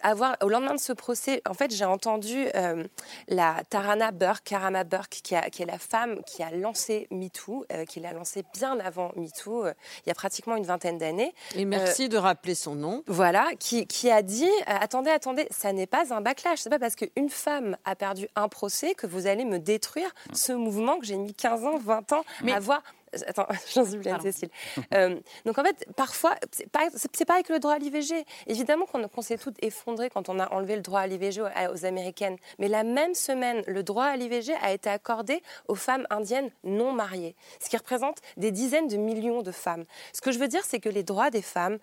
[0.04, 2.84] avoir, au lendemain de ce procès, en fait, j'ai entendu euh,
[3.28, 7.66] la Tarana Burke, Karama Burke, qui, a- qui est la femme qui a lancé MeToo,
[7.72, 9.74] euh, qui l'a lancé bien avant MeToo, euh,
[10.06, 11.34] il y a pratiquement une vingtaine d'années.
[11.56, 13.04] Et merci de rappeler son nom.
[13.08, 16.60] Voilà, qui, qui a dit attendez, attendez, ça n'est pas un backlash.
[16.60, 20.52] C'est pas parce qu'une femme a perdu un procès que vous allez me détruire ce
[20.54, 22.82] mouvement que j'ai mis 15 ans, 20 ans à voir
[23.28, 24.50] Attends, j'en suis pleine, Cécile.
[24.94, 28.26] Euh, donc en fait, parfois, c'est pareil, que le droit à l'IVG.
[28.48, 31.86] Évidemment qu'on s'est toutes effondrées quand on a enlevé le droit à l'IVG aux, aux
[31.86, 32.38] Américaines.
[32.60, 36.94] Mais la même semaine, le droit à l'IVG a été accordé aux femmes indiennes non
[36.94, 39.86] mariées, ce qui représente des dizaines de millions de femmes.
[40.14, 41.78] Ce que je veux dire, c'est que les droits des femmes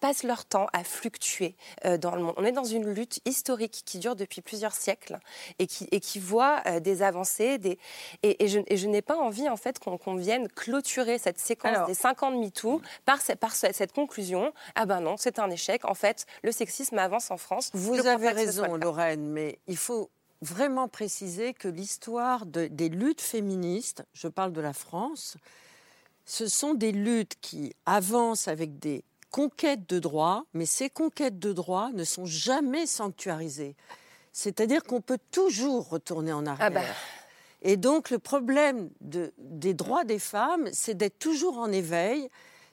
[0.00, 2.34] passent leur temps à fluctuer euh, dans le monde.
[2.36, 5.18] On est dans une lutte historique qui dure depuis plusieurs siècles
[5.58, 7.58] et qui, et qui voit euh, des avancées.
[7.58, 7.78] Des...
[8.22, 12.22] Et, je, je n'ai pas envie en fait qu'on vienne clôturer cette séquence des 5
[12.22, 14.52] ans de MeToo par, par cette conclusion.
[14.74, 15.84] Ah ben non, c'est un échec.
[15.84, 17.70] En fait, le sexisme avance en France.
[17.74, 20.10] Vous avez raison, Lorraine, mais il faut
[20.42, 25.36] vraiment préciser que l'histoire de, des luttes féministes, je parle de la France,
[26.24, 31.52] ce sont des luttes qui avancent avec des conquêtes de droits, mais ces conquêtes de
[31.52, 33.76] droits ne sont jamais sanctuarisées.
[34.32, 36.66] C'est-à-dire qu'on peut toujours retourner en arrière.
[36.66, 36.82] Ah bah.
[37.62, 42.28] Et donc le problème de, des droits des femmes, c'est d'être toujours en éveil,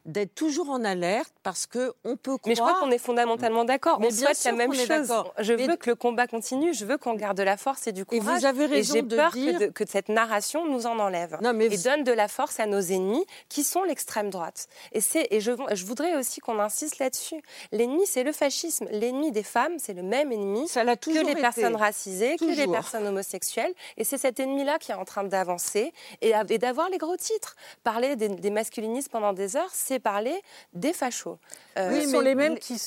[0.06, 2.42] d'être toujours en alerte parce que on peut croire.
[2.48, 4.00] Mais je crois qu'on est fondamentalement d'accord.
[4.02, 5.12] On souhaite la même chose.
[5.40, 6.74] Je veux que le combat continue.
[6.74, 8.24] Je veux qu'on garde de la force et du courage.
[8.24, 11.38] Et vous avez raison et de peur dire que, que, cette narration nous en enlève
[11.42, 14.68] et donne de la force à nos ennemis qui sont l'extrême droite.
[14.92, 17.42] Et c'est et je, je voudrais aussi qu'on insiste là-dessus.
[17.72, 18.88] L'ennemi c'est le fascisme.
[18.92, 21.36] L'ennemi des femmes c'est le même ennemi Ça que les été.
[21.36, 23.74] personnes racisées, que les personnes homosexuelles.
[23.98, 27.56] Et c'est cet ennemi-là qui est en train d'avancer et, et d'avoir les gros titres.
[27.84, 30.42] Parler des, des masculinistes pendant des heures, c'est parler
[30.74, 31.40] des fachos.
[31.78, 32.80] Euh, oui, mais sont les mêmes qui.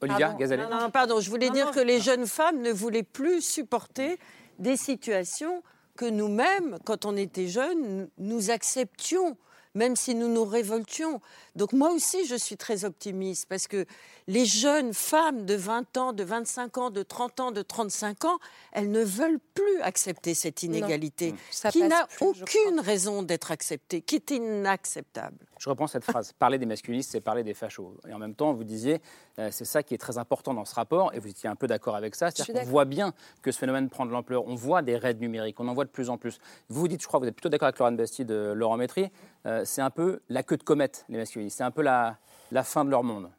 [0.00, 0.68] Olivia Gazalet.
[0.68, 4.18] Non, pardon, je voulais dire que les jeunes femmes ne voulaient plus supporter
[4.58, 5.62] des situations
[5.96, 9.36] que nous-mêmes, quand on était jeunes, nous acceptions
[9.74, 11.20] même si nous nous révoltions.
[11.56, 13.86] Donc moi aussi, je suis très optimiste parce que
[14.26, 18.38] les jeunes femmes de 20 ans, de 25 ans, de 30 ans, de 35 ans,
[18.72, 21.34] elles ne veulent plus accepter cette inégalité
[21.70, 25.36] qui n'a aucune raison d'être acceptée, qui est inacceptable.
[25.62, 26.32] Je reprends cette phrase.
[26.40, 27.94] Parler des masculinistes, c'est parler des fachos.
[28.08, 29.00] Et en même temps, vous disiez,
[29.38, 31.68] euh, c'est ça qui est très important dans ce rapport, et vous étiez un peu
[31.68, 32.32] d'accord avec ça.
[32.32, 34.44] C'est-à-dire qu'on voit bien que ce phénomène prend de l'ampleur.
[34.48, 36.40] On voit des raids numériques, on en voit de plus en plus.
[36.68, 39.08] Vous vous dites, je crois, vous êtes plutôt d'accord avec Laurent Bastide, euh, Laurent Métry,
[39.46, 41.58] euh, c'est un peu la queue de comète, les masculinistes.
[41.58, 42.18] C'est un peu la,
[42.50, 43.30] la fin de leur monde.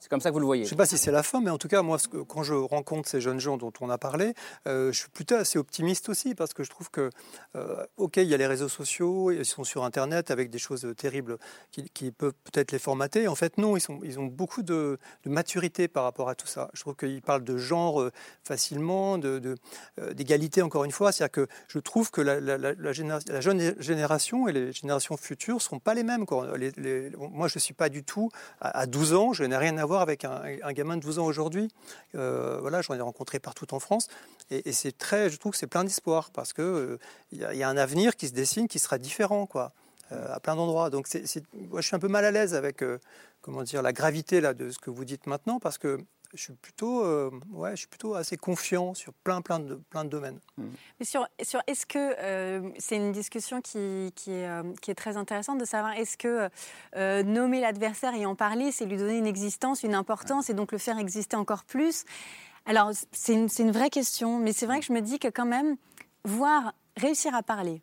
[0.00, 0.64] C'est comme ça que vous le voyez.
[0.64, 2.54] Je ne sais pas si c'est la fin, mais en tout cas, moi, quand je
[2.54, 4.34] rencontre ces jeunes gens dont on a parlé,
[4.66, 7.10] euh, je suis plutôt assez optimiste aussi, parce que je trouve que,
[7.54, 10.92] euh, OK, il y a les réseaux sociaux, ils sont sur Internet avec des choses
[10.96, 11.38] terribles
[11.70, 13.28] qui, peuvent peut-être les formater.
[13.28, 16.70] En fait, non, ils, ont beaucoup de, maturité par rapport à tout ça.
[16.74, 18.12] Je trouve qu'ils parlent de genre euh,
[18.42, 21.12] facilement, d'égalité, encore une fois.
[21.12, 25.78] C'est-à-dire que je trouve que la, la, jeune génération et les générations futures ne seront
[25.78, 26.24] pas les mêmes.
[26.28, 28.30] moi, je ne suis pas du tout,
[28.60, 31.26] à, à 12 ans, je n'ai rien à voir avec un, gamin de 12 ans
[31.26, 31.68] aujourd'hui.
[32.14, 34.08] Euh, voilà, j'en ai rencontré partout en France.
[34.50, 36.98] Et, c'est très, je trouve que c'est plein d'espoir parce euh,
[37.32, 39.72] il y, a un avenir qui se dessine qui sera différent, quoi,
[40.12, 40.90] euh, à plein d'endroits.
[40.90, 41.08] Donc
[41.70, 42.82] moi, je suis un peu mal à l'aise avec
[43.40, 45.98] comment dire, la gravité là, de ce que vous dites maintenant parce que
[46.36, 50.04] je suis plutôt, euh, ouais, je suis plutôt assez confiant sur plein, plein de, plein
[50.04, 50.38] de domaines.
[50.56, 50.64] Mmh.
[51.00, 54.94] Mais sur, sur est-ce que euh, c'est une discussion qui, qui, est, euh, qui, est,
[54.94, 56.48] très intéressante de savoir est-ce que
[57.22, 60.78] nommer l'adversaire et en parler, c'est lui donner une existence, une importance et donc le
[60.78, 62.04] faire exister encore plus?
[62.66, 65.46] Alors c'est une, une, vraie question, mais c'est vrai que je me dis que quand
[65.46, 65.76] même
[66.24, 67.80] voir réussir à parler,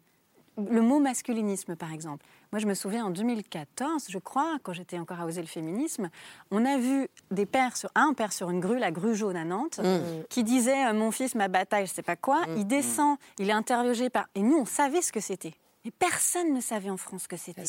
[0.58, 5.00] le mot masculinisme par exemple, moi, je me souviens en 2014, je crois, quand j'étais
[5.00, 6.12] encore à oser le féminisme,
[6.52, 9.44] on a vu des pères sur, un père sur une grue, la grue jaune à
[9.44, 10.26] Nantes, mmh.
[10.30, 12.42] qui disait euh, Mon fils, ma bataille, je sais pas quoi.
[12.42, 12.58] Mmh.
[12.58, 14.28] Il descend, il est interrogé par.
[14.36, 15.56] Et nous, on savait ce que c'était.
[15.86, 17.64] Mais personne ne savait en France que c'était.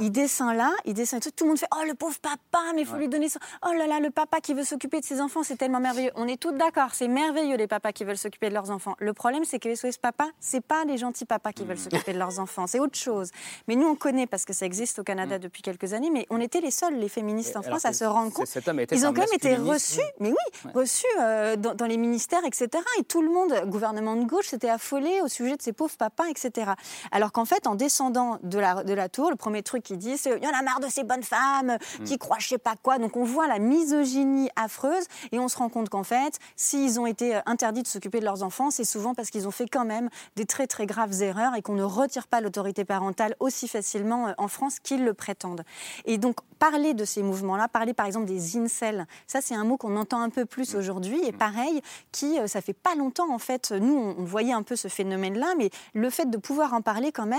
[0.00, 2.82] Il descend là, il descend tout, tout le monde fait Oh le pauvre papa, mais
[2.82, 3.40] il faut lui donner son.
[3.66, 6.12] Oh là là, le papa qui veut s'occuper de ses enfants, c'est tellement merveilleux.
[6.14, 8.94] On est tous d'accord, c'est merveilleux les papas qui veulent s'occuper de leurs enfants.
[9.00, 11.90] Le problème, c'est que les SOS papa, c'est pas les gentils papas qui veulent mmh.
[11.90, 13.30] s'occuper de leurs enfants, c'est autre chose.
[13.66, 15.40] Mais nous, on connaît parce que ça existe au Canada mmh.
[15.40, 18.32] depuis quelques années, mais on était les seuls, les féministes en France, à se rendre
[18.32, 18.48] compte.
[18.92, 22.68] Ils ont quand même été reçus, mais oui, reçus euh, dans, les ministères, etc.
[23.00, 26.26] Et tout le monde, gouvernement de gauche, s'était affolé au sujet de ces pauvres papas,
[26.28, 26.72] etc.
[27.10, 30.16] Alors qu'en fait, en descendant de la, de la tour, le premier truc qu'il dit,
[30.16, 32.18] c'est il y en a marre de ces bonnes femmes qui mm.
[32.18, 32.98] croient je sais pas quoi.
[32.98, 37.06] Donc on voit la misogynie affreuse et on se rend compte qu'en fait, s'ils ont
[37.06, 39.84] été euh, interdits de s'occuper de leurs enfants, c'est souvent parce qu'ils ont fait quand
[39.84, 44.28] même des très très graves erreurs et qu'on ne retire pas l'autorité parentale aussi facilement
[44.28, 45.62] euh, en France qu'ils le prétendent.
[46.04, 49.76] Et donc parler de ces mouvements-là, parler par exemple des incels, ça c'est un mot
[49.76, 50.78] qu'on entend un peu plus mm.
[50.78, 51.38] aujourd'hui et mm.
[51.38, 51.82] pareil,
[52.12, 55.54] qui euh, ça fait pas longtemps en fait, nous on voyait un peu ce phénomène-là,
[55.56, 57.37] mais le fait de pouvoir en parler quand même,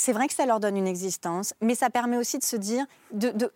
[0.00, 2.84] c'est vrai que ça leur donne une existence, mais ça permet aussi de se dire,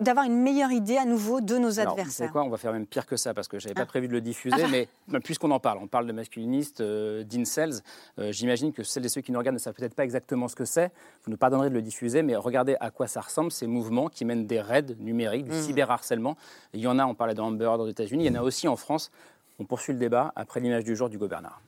[0.01, 2.27] d'avoir une meilleure idée à nouveau de nos Alors, adversaires.
[2.27, 3.87] Vous quoi On va faire même pire que ça parce que j'avais pas Ah.
[3.87, 4.67] prévu de le diffuser, Ah.
[4.69, 4.89] mais
[5.23, 7.75] puisqu'on en parle, on parle de masculinistes, euh, d'incels.
[8.19, 10.57] euh, J'imagine que celles et ceux qui nous regardent ne savent peut-être pas exactement ce
[10.57, 10.91] que c'est.
[11.25, 14.25] Vous nous pardonnerez de le diffuser, mais regardez à quoi ça ressemble ces mouvements qui
[14.25, 15.63] mènent des raids numériques, du Mhm.
[15.63, 16.37] cyberharcèlement.
[16.75, 18.43] Il y en a, on parlait de Amber Heard aux États-Unis, il y en a
[18.43, 19.13] aussi en France.
[19.61, 21.61] On poursuit le débat après l'image du jour du gouverneur.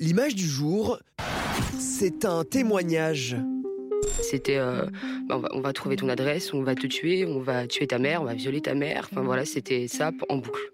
[0.00, 1.00] L'image du jour,
[1.78, 3.36] c'est un témoignage.
[4.22, 4.86] C'était euh,
[5.28, 7.88] bah, on, va, on va trouver ton adresse, on va te tuer, on va tuer
[7.88, 9.08] ta mère, on va violer ta mère.
[9.10, 10.70] Enfin voilà, c'était ça en boucle.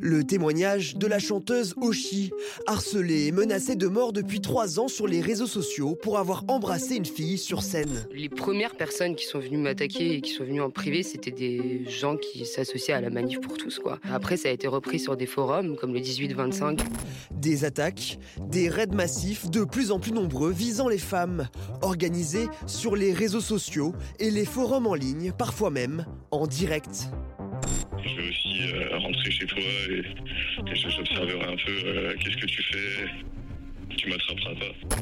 [0.00, 2.30] Le témoignage de la chanteuse Oshi,
[2.66, 6.96] harcelée et menacée de mort depuis trois ans sur les réseaux sociaux pour avoir embrassé
[6.96, 8.06] une fille sur scène.
[8.12, 11.84] Les premières personnes qui sont venues m'attaquer et qui sont venues en privé, c'était des
[11.88, 13.78] gens qui s'associaient à la manif pour tous.
[13.78, 13.98] Quoi.
[14.10, 16.80] Après, ça a été repris sur des forums comme le 18-25.
[17.32, 18.18] Des attaques,
[18.48, 21.48] des raids massifs de plus en plus nombreux visant les femmes,
[21.82, 27.08] organisés sur les réseaux sociaux et les forums en ligne, parfois même en direct.
[28.04, 29.58] Je vais aussi euh, rentrer chez toi
[29.90, 30.02] et,
[30.74, 33.06] j'observerai un peu euh, qu'est-ce que tu fais?
[33.96, 34.96] Tu m'attraperas pas.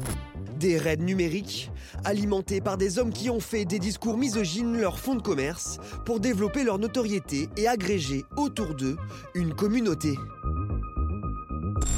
[0.59, 1.71] Des raids numériques,
[2.05, 6.19] alimentés par des hommes qui ont fait des discours misogynes leur fonds de commerce pour
[6.19, 8.97] développer leur notoriété et agréger autour d'eux
[9.35, 10.13] une communauté.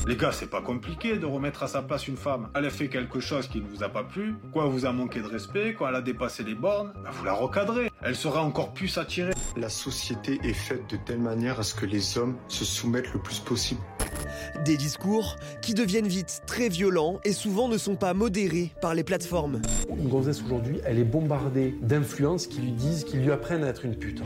[0.07, 2.49] Les gars, c'est pas compliqué de remettre à sa place une femme.
[2.55, 5.19] Elle a fait quelque chose qui ne vous a pas plu, quoi vous a manqué
[5.19, 7.91] de respect, quand elle a dépassé les bornes, bah, vous la recadrez.
[8.03, 9.33] Elle sera encore plus attirée.
[9.57, 13.19] La société est faite de telle manière à ce que les hommes se soumettent le
[13.19, 13.81] plus possible.
[14.63, 19.03] Des discours qui deviennent vite très violents et souvent ne sont pas modérés par les
[19.03, 19.61] plateformes.
[19.89, 23.86] Une gonzesse aujourd'hui, elle est bombardée d'influences qui lui disent, qui lui apprennent à être
[23.86, 24.21] une pute.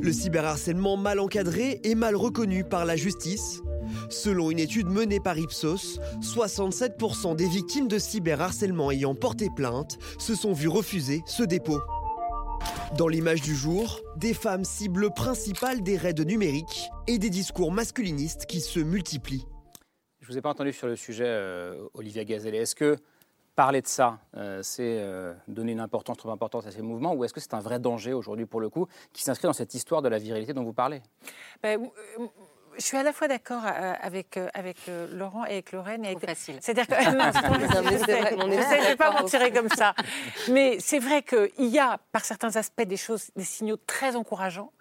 [0.00, 3.62] Le cyberharcèlement mal encadré et mal reconnu par la justice.
[4.10, 10.34] Selon une étude menée par Ipsos, 67% des victimes de cyberharcèlement ayant porté plainte se
[10.34, 11.80] sont vues refuser ce dépôt.
[12.96, 18.46] Dans l'image du jour, des femmes cibles principales des raids numériques et des discours masculinistes
[18.46, 19.46] qui se multiplient.
[20.20, 22.58] Je vous ai pas entendu sur le sujet, euh, Olivia Gazellet.
[22.58, 22.96] Est-ce que
[23.54, 27.24] parler de ça, euh, c'est euh, donner une importance, trop importante à ces mouvements, ou
[27.24, 30.02] est-ce que c'est un vrai danger aujourd'hui pour le coup, qui s'inscrit dans cette histoire
[30.02, 31.02] de la virilité dont vous parlez?
[31.62, 31.80] Ben,
[32.18, 32.26] euh,
[32.76, 36.04] je suis à la fois d'accord euh, avec, euh, avec euh, Laurent et avec Lorraine.
[36.04, 36.94] et avec- C'est-à-dire que.
[37.14, 39.94] Non, facile, je ne vais pas m'en tirer comme ça.
[40.50, 44.72] Mais c'est vrai qu'il y a, par certains aspects, des choses, des signaux très encourageants.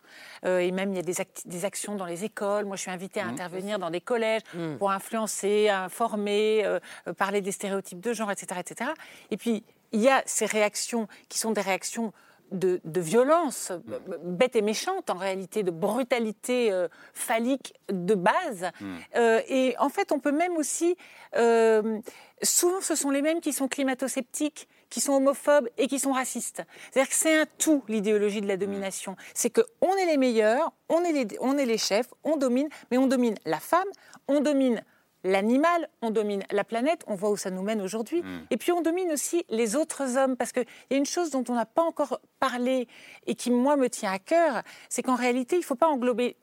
[0.45, 2.65] Euh, et même, il y a des, acti- des actions dans les écoles.
[2.65, 3.29] Moi, je suis invitée à Mmh.
[3.29, 4.75] intervenir dans des collèges Mmh.
[4.77, 6.79] pour influencer, informer, euh,
[7.17, 8.91] parler des stéréotypes de genre, etc., etc.
[9.31, 12.13] Et puis, il y a ces réactions qui sont des réactions
[12.53, 13.79] de, de violence euh,
[14.23, 18.71] bête et méchante, en réalité, de brutalité euh, phallique de base.
[19.15, 20.95] Euh, et en fait, on peut même aussi...
[21.35, 21.99] euh,
[22.41, 26.61] souvent, ce sont les mêmes qui sont climato-sceptiques, qui sont homophobes et qui sont racistes.
[26.91, 29.15] C'est-à-dire que c'est un tout, l'idéologie de la domination.
[29.33, 32.97] C'est qu'on est les meilleurs, on est les, on est les chefs, on domine, mais
[32.97, 33.87] on domine la femme,
[34.27, 34.83] on domine
[35.23, 38.23] l'animal, on domine la planète, on voit où ça nous mène aujourd'hui.
[38.49, 41.43] Et puis on domine aussi les autres hommes, parce qu'il y a une chose dont
[41.49, 42.87] on n'a pas encore parlé
[43.25, 46.35] et qui, moi, me tient à cœur, c'est qu'en réalité, il ne faut pas englober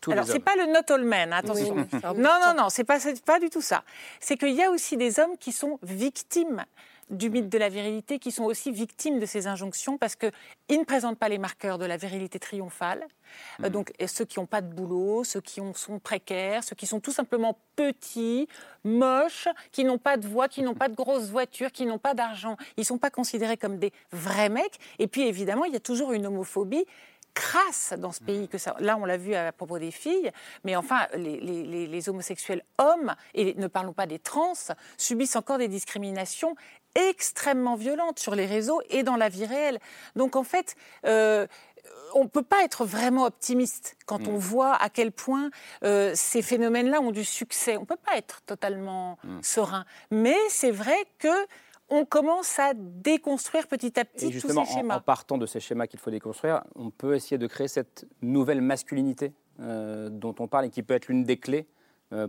[0.00, 1.74] Tous les alors, c'est pas le not all men, attention.
[1.74, 3.84] Oui, non, non, non, c'est pas, c'est pas du tout ça.
[4.20, 6.64] C'est qu'il y a aussi des hommes qui sont victimes
[7.12, 10.32] du mythe de la virilité, qui sont aussi victimes de ces injonctions parce qu'ils
[10.70, 13.06] ne présentent pas les marqueurs de la virilité triomphale.
[13.62, 16.74] Euh, donc, et ceux qui n'ont pas de boulot, ceux qui ont- sont précaires, ceux
[16.74, 18.48] qui sont tout simplement petits,
[18.84, 22.14] moches, qui n'ont pas de voix, qui n'ont pas de grosses voitures, qui n'ont pas
[22.14, 22.56] d'argent.
[22.76, 24.78] Ils ne sont pas considérés comme des vrais mecs.
[24.98, 26.84] Et puis, évidemment, il y a toujours une homophobie
[27.34, 28.76] crasse dans ce pays que ça.
[28.78, 30.30] Là, on l'a vu à propos des filles,
[30.64, 34.52] mais enfin, les- les- les homosexuels hommes, et ne parlons pas des trans,
[34.98, 36.54] subissent encore des discriminations
[36.94, 39.78] extrêmement violentes sur les réseaux et dans la vie réelle.
[40.16, 40.74] Donc, en fait,
[41.06, 41.46] euh,
[42.14, 45.50] on ne peut pas être vraiment optimiste quand on voit à quel point
[45.84, 47.76] euh, ces phénomènes-là ont du succès.
[47.76, 49.84] On ne peut pas être totalement serein.
[50.10, 51.46] Mais c'est vrai que
[51.92, 54.96] on commence à déconstruire petit à petit Et tous justement, ces en, schémas.
[54.96, 58.62] en partant de ces schémas qu'il faut déconstruire, on peut essayer de créer cette nouvelle
[58.62, 61.66] masculinité euh, dont on parle et qui peut être l'une des clés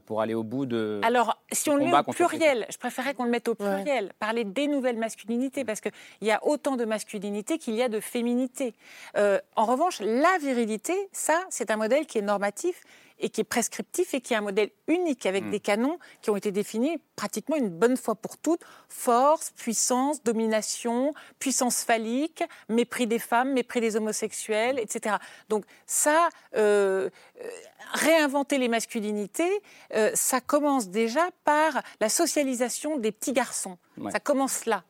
[0.06, 1.02] pour aller au bout de.
[1.04, 4.44] Alors, si on le met au pluriel, je préférerais qu'on le mette au pluriel, parler
[4.44, 8.74] des nouvelles masculinités, parce qu'il y a autant de masculinité qu'il y a de féminité.
[9.18, 12.82] Euh, en revanche, la virilité, ça, c'est un modèle qui est normatif
[13.24, 15.52] et qui est prescriptif et qui est un modèle unique avec Mm.
[15.52, 18.62] des canons qui ont été définis pratiquement une bonne fois pour toutes.
[18.90, 25.16] Force, puissance, domination, puissance phallique, mépris des femmes, mépris des homosexuels, etc.
[25.50, 27.10] Donc ça, euh,
[27.42, 27.50] euh,
[27.94, 29.62] réinventer les masculinités,
[29.94, 33.78] euh, ça commence déjà par la socialisation des petits garçons.
[33.98, 34.12] Ouais.
[34.12, 34.84] Ça commence là.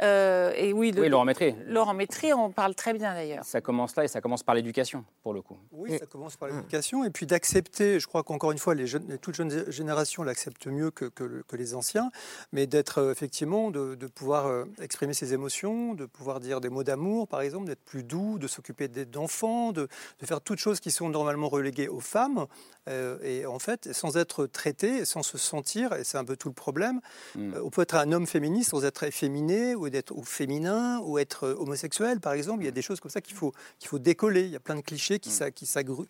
[0.00, 1.54] Euh, et oui, le- Oui, Laurent Métry.
[1.66, 3.44] Laurent Métry, on parle très bien d'ailleurs.
[3.44, 5.56] Ça commence là et ça commence par l'éducation, pour le coup.
[5.72, 9.04] Oui, ça commence par l'éducation et puis d'accepter, je crois qu'encore une fois, les, jeunes,
[9.08, 12.10] les toutes jeunes générations l'acceptent mieux que, que le- que les anciens,
[12.52, 16.68] mais d'être euh, effectivement, de, de pouvoir euh, exprimer ses émotions, de pouvoir dire des
[16.68, 19.88] mots d'amour, par exemple, d'être plus doux, de s'occuper d'enfants, de,
[20.20, 22.46] de faire toutes choses qui sont normalement reléguées aux femmes,
[22.88, 26.36] euh, et en fait, sans être traité, et sans se sentir, et c'est un peu
[26.36, 27.00] tout le problème,
[27.34, 27.54] Mm.
[27.54, 31.18] euh, on peut être un homme féministe sans être efféminé, ou d'être ou féminin, ou
[31.18, 32.62] être euh, homosexuel, par exemple.
[32.62, 34.42] Il y a des choses comme ça qu'il faut, qu'il faut décoller.
[34.42, 36.06] Il y a plein de clichés qui, qui s'agglutinent.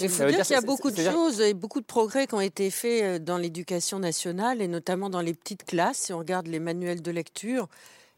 [0.00, 2.40] Il faut dire qu'il y a beaucoup de choses et beaucoup de progrès qui ont
[2.40, 5.98] été faits euh, dans l'éducation nationale et notamment dans les petites classes.
[5.98, 7.68] Si on regarde les manuels de lecture,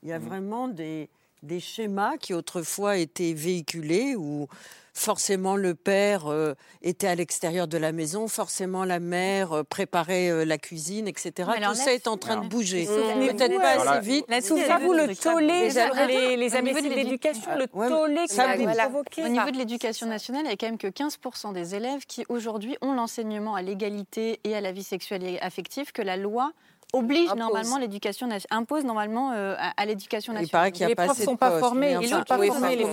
[0.02, 1.08] il y a vraiment des,
[1.42, 4.48] des schémas qui autrefois étaient véhiculés où
[4.92, 10.30] forcément le père euh, était à l'extérieur de la maison, forcément la mère euh, préparait
[10.30, 11.48] euh, la cuisine, etc.
[11.58, 12.86] Mais Tout ça est en train de bouger.
[12.86, 14.24] Souvenez-vous, Peut-être pas assez vite.
[14.28, 15.68] là, Souvenez-vous le tollé,
[16.06, 18.76] les, les au niveau imbéciles de l'édu- d'éducation, le tollé que ça ça bouge.
[18.76, 19.24] provoqué.
[19.24, 22.24] Au niveau de l'éducation nationale, il y a quand même que 15% des élèves qui
[22.28, 26.52] aujourd'hui ont l'enseignement à l'égalité et à la vie sexuelle et affective que la loi
[26.92, 27.38] oblige Impose.
[27.38, 30.48] normalement l'éducation impose normalement euh, à, à l'éducation nationale.
[30.48, 32.36] Il paraît qu'il n'y a Les pas profs assez sont pas formés, ils sont pas
[32.46, 32.86] formés.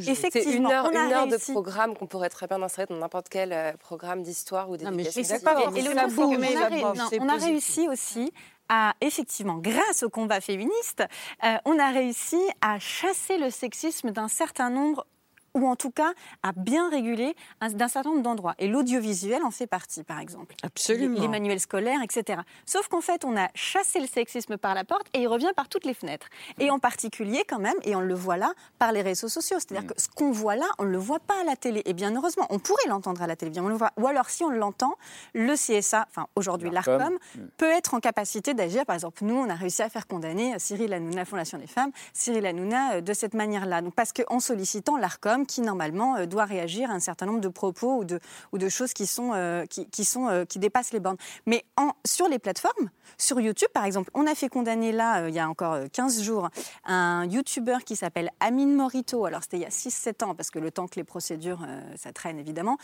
[0.00, 3.28] C'est Effectivement, une heure, une heure de programme qu'on pourrait très bien insérer dans n'importe
[3.28, 5.36] quel euh, programme d'histoire ou Non, mais d'éducation.
[5.76, 8.32] Et le on a réussi aussi
[8.68, 11.04] à, effectivement, grâce au combat féministe,
[11.44, 15.06] euh, on a réussi à chasser le sexisme d'un certain nombre
[15.54, 18.54] ou en tout cas à bien réguler un- d'un certain nombre d'endroits.
[18.58, 20.54] Et l'audiovisuel en fait partie, par exemple.
[20.62, 21.20] Absolument.
[21.20, 22.40] Les, manuels scolaires, etc.
[22.66, 25.68] Sauf qu'en fait, on a chassé le sexisme par la porte et il revient par
[25.68, 26.26] toutes les fenêtres.
[26.58, 29.58] Et en particulier, quand même, et on le voit là, par les réseaux sociaux.
[29.58, 31.82] C'est-à-dire que ce qu'on voit là, on ne le voit pas à la télé.
[31.86, 33.64] Et bien heureusement, on pourrait l'entendre à la télévision.
[33.64, 33.92] On le voit.
[33.96, 34.94] Ou alors, si on l'entend,
[35.34, 37.18] le CSA, enfin aujourd'hui L'ARCOM.
[37.36, 37.40] Mm.
[37.56, 38.84] peut être en capacité d'agir.
[38.86, 42.46] Par exemple, nous, on a réussi à faire condamner Cyril Hanouna, Fondation des femmes, Cyril
[42.46, 43.80] Hanouna euh, de cette manière-là.
[43.82, 47.48] Donc, parce qu'en sollicitant l'ARCOM, qui normalement euh, doit réagir à un certain nombre de
[47.48, 48.20] propos ou de,
[48.52, 51.16] ou de choses qui, sont, euh, qui, qui sont, euh, qui dépassent les bornes.
[51.46, 51.64] Mais
[52.06, 55.48] sur les plateformes, sur YouTube par exemple, on a fait condamner là, il y a
[55.48, 56.48] encore euh, 15 jours,
[56.84, 60.58] un YouTuber qui s'appelle Amine Morito, alors c'était il y a 6-7 ans, parce que
[60.58, 61.66] le temps que les procédures,
[61.96, 62.78] ça traîne évidemment,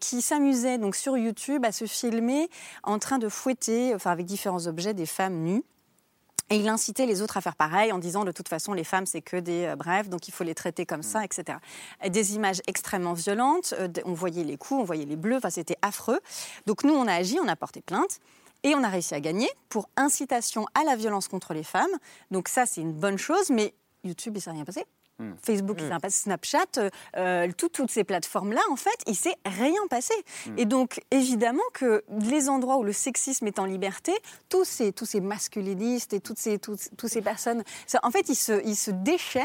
[0.00, 2.48] qui s'amusait donc sur YouTube à se filmer
[2.82, 5.64] en train de fouetter, enfin avec différents objets, des femmes nues.
[6.50, 9.06] Et il incitait les autres à faire pareil en disant de toute façon les femmes
[9.06, 11.58] c'est que des euh, brefs donc il faut les traiter comme ça etc.
[12.02, 15.50] Et Des images extrêmement violentes, euh, on voyait les coups, on voyait les bleus, enfin
[15.50, 16.20] c'était affreux.
[16.66, 18.20] Donc nous on a agi, on a porté plainte.
[18.64, 21.90] Et on a réussi à gagner pour incitation à la violence contre les femmes.
[22.30, 23.74] Donc ça, c'est une bonne chose, mais
[24.04, 24.84] YouTube, il ne s'est rien passé.
[25.22, 25.34] Mm.
[25.44, 26.22] Facebook, il s'est rien passé.
[26.22, 30.14] Snapchat, euh, euh, tout- toutes ces plateformes-là, en fait, il s'est rien passé.
[30.56, 34.12] Et donc, évidemment que les endroits où le sexisme est en liberté,
[34.48, 38.34] tous ces, tous ces masculinistes et toutes ces, tous ces personnes, ça, en fait, ils
[38.34, 39.42] se, ils se déchaînent.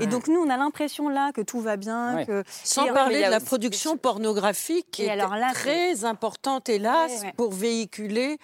[0.00, 2.16] Et donc, nous, on a l'impression là que tout va bien.
[2.16, 2.26] Ouais.
[2.26, 2.44] Que...
[2.64, 7.10] Sans Et- parler de la production pornographique qui Et est alors là, très importante, hélas,
[7.20, 7.32] Ouais, ouais.
[7.36, 8.38] pour véhiculer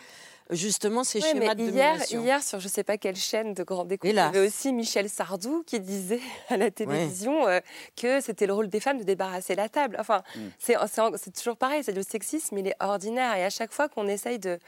[0.53, 2.23] justement ces Ouais, schémas mais de hier, domination.
[2.23, 4.73] hier, sur je ne sais pas quelle chaîne de grande écoute, il y avait aussi
[4.73, 7.61] Michel Sardou qui disait à la télévision euh,
[8.01, 9.97] que c'était le rôle des femmes de débarrasser la table.
[9.99, 10.49] Enfin, Mm.
[10.59, 13.35] c'est toujours pareil, c'est le sexisme, il est ordinaire.
[13.37, 14.59] Et à chaque fois qu'on essaye de...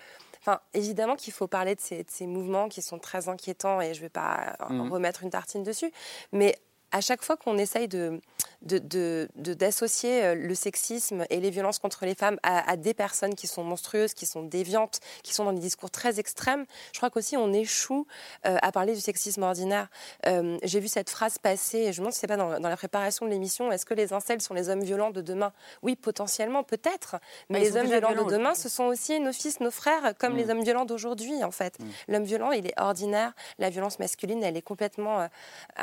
[0.41, 3.95] Enfin, évidemment qu'il faut parler de ces, de ces mouvements qui sont très inquiétants et
[3.95, 4.93] je ne vais pas euh, Mm.
[4.93, 5.91] remettre une tartine dessus.
[6.33, 6.55] Mais
[6.95, 8.21] à chaque fois qu'on essaye de,
[8.63, 12.77] de- de- de- d'associer euh, le sexisme et les violences contre les femmes à, à
[12.77, 16.65] des personnes qui sont monstrueuses, qui sont déviantes, qui sont dans des discours très extrêmes,
[16.93, 18.07] je crois qu'aussi on échoue
[18.47, 19.89] euh, à parler du sexisme ordinaire.
[20.27, 22.69] Euh, j'ai vu cette phrase passer, et je me demande si c'est pas dans, dans
[22.69, 25.53] la préparation de l'émission, est-ce que les incels sont les hommes violents de demain?
[25.83, 27.17] Oui, potentiellement, peut-être.
[27.51, 30.15] Mais ils les hommes violents violents de demain, ce sont aussi nos fils, nos frères,
[30.19, 30.37] comme Mm.
[30.37, 31.79] les hommes violents d'aujourd'hui, en fait.
[31.81, 31.85] Mm.
[32.09, 33.33] L'homme violent, il est ordinaire.
[33.59, 35.27] La violence masculine, elle est complètement euh,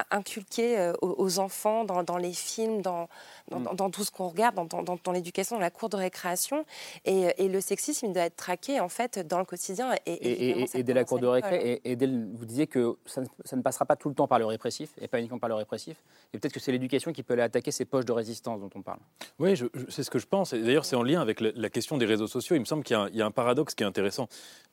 [0.10, 3.10] inculquée aux, aux enfants, dans, dans les films, dans,
[3.50, 3.64] dans, Mm.
[3.64, 6.66] dans- dans tout ce qu'on regarde, dans, dans- dans l'éducation, dans la cour de récréation.
[7.06, 9.94] Et, et le sexisme, il doit être traqué, en fait, dans le quotidien.
[10.06, 12.08] Et, Et, et- évidemment, et- ça et dès la cour de récré, et, et dès
[12.08, 14.46] le- vous disiez que ça ne, ça ne passera pas tout le temps par le
[14.46, 15.98] répressif, et pas uniquement par le répressif.
[16.34, 18.82] Et peut-être que c'est l'éducation qui peut aller attaquer ces poches de résistance dont on
[18.82, 19.00] parle.
[19.40, 20.54] Oui, je- je- c'est ce que je pense.
[20.54, 22.56] Et d'ailleurs, c'est en lien avec la, la question des réseaux sociaux.
[22.56, 24.28] Il me semble qu'il y a un, il y a un paradoxe qui est intéressant.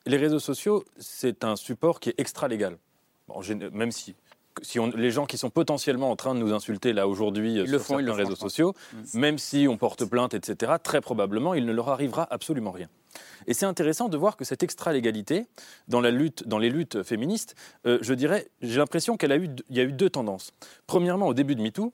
[0.06, 2.76] Les réseaux sociaux, c'est un support qui est extra-légal.
[3.28, 3.40] Bon,
[3.72, 4.14] même si,
[4.62, 7.66] si on, les gens qui sont potentiellement en train de nous insulter là aujourd'hui euh,
[7.66, 9.18] sur font, certains réseaux sociaux, Mm.
[9.18, 12.88] même si on porte plainte, etc., très probablement, il ne leur arrivera absolument rien.
[13.46, 15.46] Et c'est intéressant de voir que cette extra-légalité,
[15.88, 17.54] dans, la lutte, dans les luttes féministes,
[17.86, 19.30] euh, je dirais, j'ai l'impression qu'il
[19.70, 20.52] y a eu deux tendances.
[20.86, 21.92] Premièrement, au début de MeToo,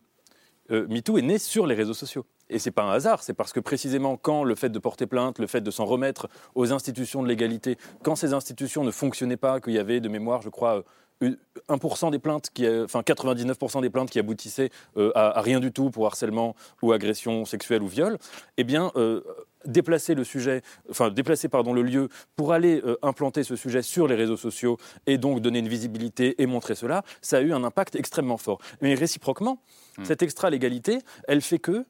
[0.71, 2.27] euh, MeToo est né sur les réseaux sociaux.
[2.51, 5.39] Et c'est pas un hasard, c'est parce que précisément quand le fait de porter plainte,
[5.39, 9.61] le fait de s'en remettre aux institutions de l'égalité, quand ces institutions ne fonctionnaient pas,
[9.61, 10.85] qu'il y avait de mémoire, je crois,
[11.23, 15.61] 1% des plaintes, qui, euh, enfin 99% des plaintes qui aboutissaient euh, à, à rien
[15.61, 18.19] du tout pour harcèlement ou agression sexuelle ou viol,
[18.57, 19.23] eh bien, euh,
[19.67, 24.07] déplacer le sujet, enfin déplacer pardon le lieu pour aller euh, implanter ce sujet sur
[24.07, 27.65] les réseaux sociaux et donc donner une visibilité et montrer cela, ça a eu un
[27.65, 28.59] impact extrêmement fort.
[28.81, 29.59] Mais réciproquement,
[30.03, 30.99] cette extra-légalité,
[31.29, 31.85] elle fait que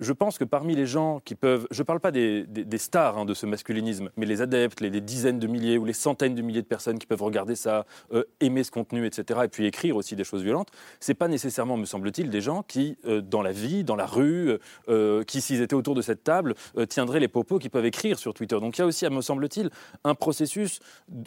[0.00, 3.24] je pense que parmi les gens qui peuvent, je ne parle pas des, stars hein,
[3.24, 6.62] de ce masculinisme, mais les adeptes, les, dizaines de milliers ou les centaines de milliers
[6.62, 10.16] de personnes qui peuvent regarder ça, euh, aimer ce contenu, etc., et puis écrire aussi
[10.16, 10.68] des choses violentes,
[11.00, 14.58] c'est pas nécessairement, me semble-t-il, des gens qui, euh, dans la vie, dans la rue,
[14.88, 16.54] euh, qui, s'ils étaient autour de cette table,
[16.88, 18.58] tiendraient les propos qu'ils peuvent écrire sur Twitter.
[18.60, 19.70] Donc il y a aussi, me semble-t-il,
[20.04, 20.80] un processus,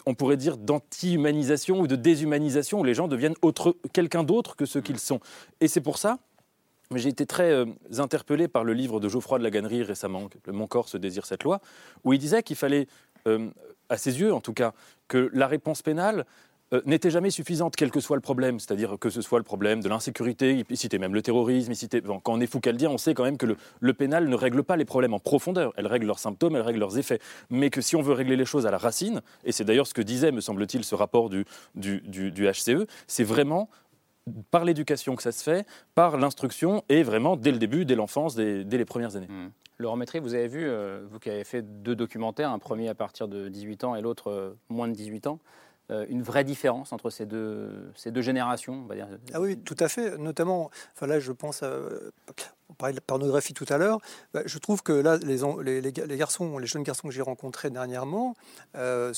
[0.06, 3.36] on pourrait dire, d'anti-humanisation ou de déshumanisation où les gens deviennent
[3.94, 5.20] quelqu'un d'autre que ce qu'ils sont.
[5.62, 6.20] Et c'est pour ça
[6.92, 7.66] mais j'ai été très euh,
[7.98, 11.44] interpellé par le livre de Geoffroy de la Gannerie récemment, Mon corps se désire cette
[11.44, 11.60] loi,
[12.04, 12.88] où il disait qu'il fallait,
[13.28, 13.50] euh,
[13.90, 14.74] à ses yeux en tout cas,
[15.08, 16.26] que la réponse pénale
[16.74, 18.60] euh, n'était jamais suffisante, quel que soit le problème.
[18.60, 22.02] C'est-à-dire que ce soit le problème de l'insécurité, il citait même le terrorisme, il citait...
[22.02, 24.36] quand on est fou qu'à le dire, on sait quand même que le, pénal ne
[24.36, 25.74] règle pas les problèmes en profondeur.
[25.78, 27.20] Elle règle leurs symptômes, elle règle leurs effets.
[27.50, 29.94] Mais que si on veut régler les choses à la racine, et c'est d'ailleurs ce
[29.94, 33.70] que disait, me semble-t-il, ce rapport du HCE, c'est vraiment
[34.52, 35.66] par l'éducation que ça se fait,
[35.96, 39.30] par l'instruction et vraiment dès le début, dès l'enfance, dès, dès les premières années.
[39.80, 42.96] Laurent Métry, vous avez vu, euh, vous qui avez fait deux documentaires, un premier à
[42.96, 45.40] partir de 18 ans et l'autre euh, moins de 18 ans,
[45.92, 49.08] euh, une vraie différence entre ces deux, ces deux générations, on va dire.
[49.34, 50.18] Ah oui, tout à fait.
[50.18, 51.80] Notamment, enfin là, je pense à.
[52.70, 54.00] On parlait de la pornographie tout à l'heure.
[54.34, 58.36] Bah, je trouve que là, les, garçons, les jeunes garçons que j'ai rencontrés dernièrement
[58.76, 59.14] euh,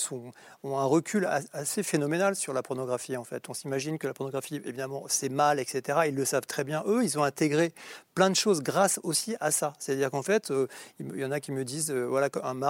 [0.63, 3.49] ont un recul assez phénoménal sur la pornographie, en fait.
[3.49, 5.99] On s'imagine que la pornographie, évidemment, c'est mal, etc.
[6.07, 6.83] Ils le savent très bien.
[6.85, 7.73] Eux, ils ont intégré
[8.13, 9.73] plein de choses grâce aussi à ça.
[9.79, 10.67] C'est-à-dire qu'en fait, euh,
[10.99, 12.29] il y en a qui me disent, euh, voilà,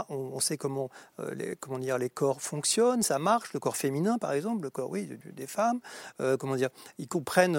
[0.09, 0.89] on, sait comment,
[1.33, 4.89] les, comment dire, les corps fonctionnent, ça marche, le corps féminin, par exemple, le corps,
[4.89, 5.79] oui, de- des femmes,
[6.39, 7.57] comment dire, ils comprennent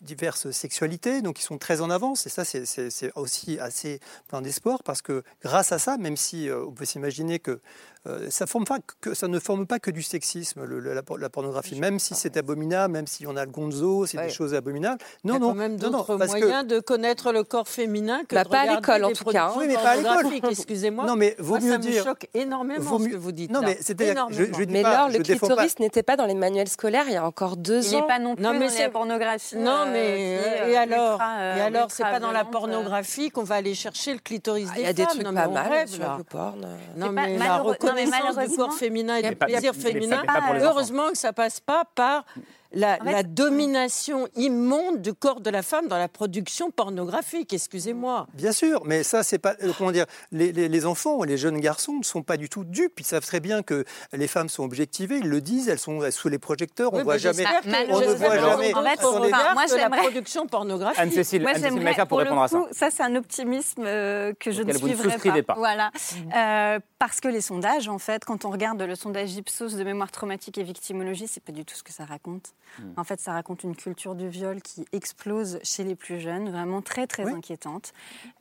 [0.00, 2.19] diverses sexualités, donc ils sont très en avance.
[2.26, 6.64] Et ça, c'est aussi assez plein d'espoir parce que grâce à ça, même si euh,
[6.66, 7.60] on peut s'imaginer que
[8.06, 11.02] euh, ça, forme pas que ça ne forme pas que du sexisme, le- le- la,
[11.02, 14.26] por- la pornographie, même si c'est abominable, même si on a le gonzo, c'est Ouais.
[14.28, 14.98] des choses abominables.
[15.24, 17.32] Il y Non, a non, quand même non, non, d'autres parce que- moyens de connaître
[17.32, 19.54] le corps féminin que Bah, de pas à l'école, en tout cas, hein.
[19.58, 20.50] Oui, mais pas à l'école.
[20.50, 21.04] Excusez-moi.
[21.04, 23.32] Non, mais vaut Moi, mieux ça dire- me choque énormément vaut ce mieux- que vous
[23.32, 26.34] dites Non, mais que je- je Mais pas- je le clitoris n'était pas dans les
[26.34, 28.00] manuels scolaires il y a encore deux Il ans.
[28.00, 29.56] n'est pas non plus Non, mais dans c'est- la pornographie.
[29.56, 33.56] Non, euh, mais euh, et alors, et alors, c'est pas dans la pornographie qu'on va
[33.56, 35.10] aller chercher le clitoris Ah, des Il y a des femmes.
[35.12, 36.64] trucs Non, mais pas mal sur le porn.
[36.64, 36.76] euh.
[36.96, 37.58] Non, mais la
[37.94, 40.54] malheureux- non, reconnaissance du corps féminin et du plaisir féminin, enfants.
[40.70, 42.24] heureusement que ça passe pas par
[42.72, 47.52] la, En fait, la domination immonde du corps de la femme dans la production pornographique.
[47.52, 48.26] Excusez-moi.
[48.34, 49.54] Bien sûr, mais ça, c'est pas.
[49.62, 52.64] euh, Comment dire les, les- les enfants, les jeunes garçons ne sont pas du tout
[52.64, 53.00] dupes.
[53.00, 55.18] Ils savent très bien que les femmes sont objectivées.
[55.18, 55.68] Ils le disent.
[55.68, 56.92] Elles sont sous les projecteurs.
[56.92, 57.44] On Oui, voit mais jamais.
[57.90, 61.00] on ne voit jamais- En fait, regards enfin, moi, la j'aimerais- production pornographique.
[61.00, 62.58] Anne-Cécile, Moi, Anne-Cécile j'aimerais, Maïka pour pour le répondre à ça.
[62.58, 65.54] coup, ça, c'est un optimisme euh, que je ne suivrai souscrivez pas.
[65.56, 65.90] Voilà.
[66.36, 70.10] Euh, parce que les sondages, en fait, quand on regarde le sondage Ipsos de mémoire
[70.10, 72.52] traumatique et victimologie, c'est pas du tout ce que ça raconte.
[72.78, 72.92] Hmm.
[72.96, 76.82] En fait, ça raconte une culture du viol qui explose chez les plus jeunes, vraiment
[76.82, 77.32] très, très Oui.
[77.32, 77.92] inquiétante.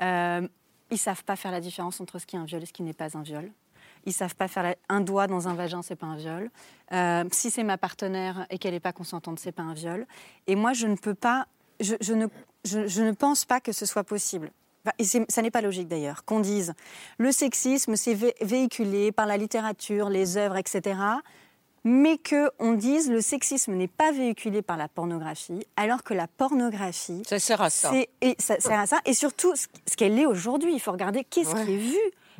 [0.01, 0.47] Euh,
[0.91, 2.84] ils savent pas faire la différence entre ce qui est un viol et ce qui
[2.84, 3.51] n'est pas un viol.
[4.05, 6.49] Ils savent pas faire la- un doigt dans un vagin, c'est pas un viol.
[6.93, 10.07] Euh, si c'est ma partenaire et qu'elle n'est pas consentante, c'est pas un viol.
[10.47, 11.47] Et moi, je ne peux pas,
[11.80, 12.28] je, je ne,
[12.65, 14.51] je, je ne pense pas que ce soit possible.
[14.86, 16.74] Enfin, et ça n'est pas logique d'ailleurs qu'on dise
[17.17, 20.97] le sexisme c'est vé- véhiculé par la littérature, les œuvres, etc.
[21.91, 27.23] Mais qu'on dise le sexisme n'est pas véhiculé par la pornographie, alors que la pornographie,
[27.25, 27.91] Ça sert à ça.
[28.21, 28.99] et ça sert à ça.
[29.05, 31.65] Et surtout, ce ce qu'elle est aujourd'hui, il faut regarder qu'est-ce Ouais.
[31.65, 31.97] qui est vu,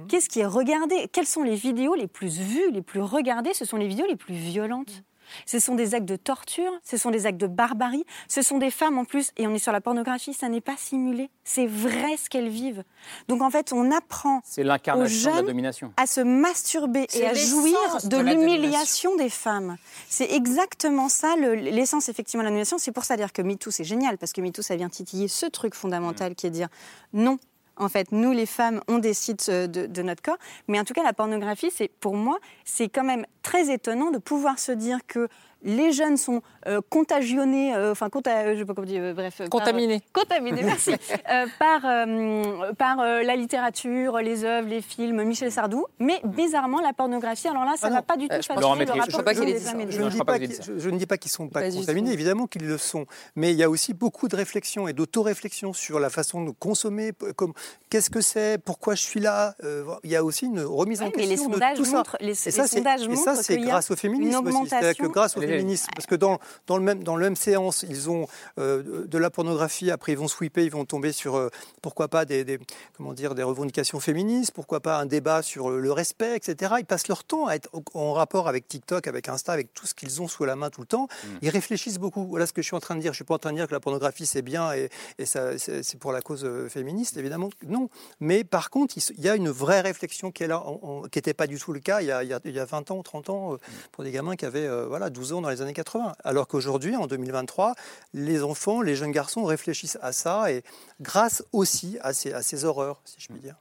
[0.08, 3.66] qu'est-ce qui est regardé, quelles sont les vidéos les plus vues, les plus regardées, ce
[3.66, 5.04] sont les vidéos les plus violentes.
[5.46, 8.72] Ce sont des actes de torture, ce sont des actes de barbarie, ce sont des
[8.72, 12.18] femmes en plus, et on est sur la pornographie, ça n'est pas simulé, c'est vrai
[12.18, 12.84] ce qu'elles vivent.
[13.28, 15.94] Donc en fait, on apprend C'est aux l'incarnation de la jeunes domination.
[15.98, 19.78] à se masturber C'est et à jouir de l'humiliation des femmes.
[20.10, 22.78] C'est exactement ça, le- l'essence effectivement de la domination.
[22.78, 25.46] C'est pour ça dire que MeToo, c'est génial, parce que MeToo, ça vient titiller ce
[25.46, 26.70] truc fondamental qui est de dire
[27.14, 27.38] non.
[27.80, 30.38] En fait, nous, les femmes, on décide euh, de, de notre corps.
[30.68, 34.18] Mais en tout cas, la pornographie, c'est pour moi, c'est quand même très étonnant de
[34.18, 35.30] pouvoir se dire que
[35.64, 39.38] les jeunes sont euh, contagionnés, euh, enfin, conta- je sais pas comment dire, euh, bref.
[39.40, 40.02] par- Contaminés.
[40.14, 40.92] contaminés, merci.
[41.32, 45.86] euh, par euh, par euh, la littérature, les œuvres, les films, Michel Sardou.
[46.00, 47.96] Mais bizarrement, la pornographie, alors là, ça Ah ne non.
[47.98, 48.62] va pas du tout Euh, je le
[49.10, 49.74] je pas des ça.
[49.74, 52.66] ne, dis pas je- je ne dis pas qu'ils ne sont pas, contaminés, évidemment qu'ils
[52.68, 53.06] le sont.
[53.36, 57.12] Mais il y a aussi beaucoup de réflexion et d'auto-réflexion sur la façon de consommer,
[57.36, 57.54] comme
[57.90, 59.56] qu'est-ce que c'est, pourquoi je suis là.
[59.64, 61.98] euh, il y a aussi une remise en mais les question de tout ça.
[61.98, 64.70] montrent- les- et les ça, c'est, sondages et ça, c'est grâce au féminisme aussi.
[64.70, 67.86] C'est-à-dire que grâce au féminisme, parce que dans, dans, le même, dans la même séance,
[67.88, 68.28] ils ont
[68.60, 71.50] euh, de la pornographie, après ils vont sweeper, ils vont tomber sur, euh,
[71.82, 72.60] pourquoi pas, des, des-
[72.98, 76.74] comment dire, des revendications féministes, pourquoi pas un débat sur le respect, etc.
[76.80, 79.94] Ils passent leur temps à être en rapport avec TikTok, avec Insta, avec tout ce
[79.94, 81.08] qu'ils ont sous la main tout le temps.
[81.42, 82.26] Ils réfléchissent beaucoup.
[82.28, 83.12] Voilà ce que je suis en train de dire.
[83.14, 85.58] Je suis pas en train de dire que la pornographie c'est bien et, et ça,
[85.58, 87.50] c'est pour la cause euh, féministe, évidemment.
[87.68, 87.90] Non.
[88.20, 91.18] Mais par contre, il y a une vraie réflexion qui est là, en- en- qui
[91.18, 92.66] n'était pas du tout le cas il y a, il y a- il y a
[92.66, 93.58] 20 ans ou 30 ans euh,
[93.92, 96.14] pour des gamins qui avaient euh, voilà, 12 ans dans les années 80.
[96.24, 97.76] Alors qu'aujourd'hui, en 2023,
[98.14, 100.64] les enfants, les jeunes garçons réfléchissent à ça et
[101.02, 103.56] grâce aussi à ces, à ces horreurs, si je puis dire.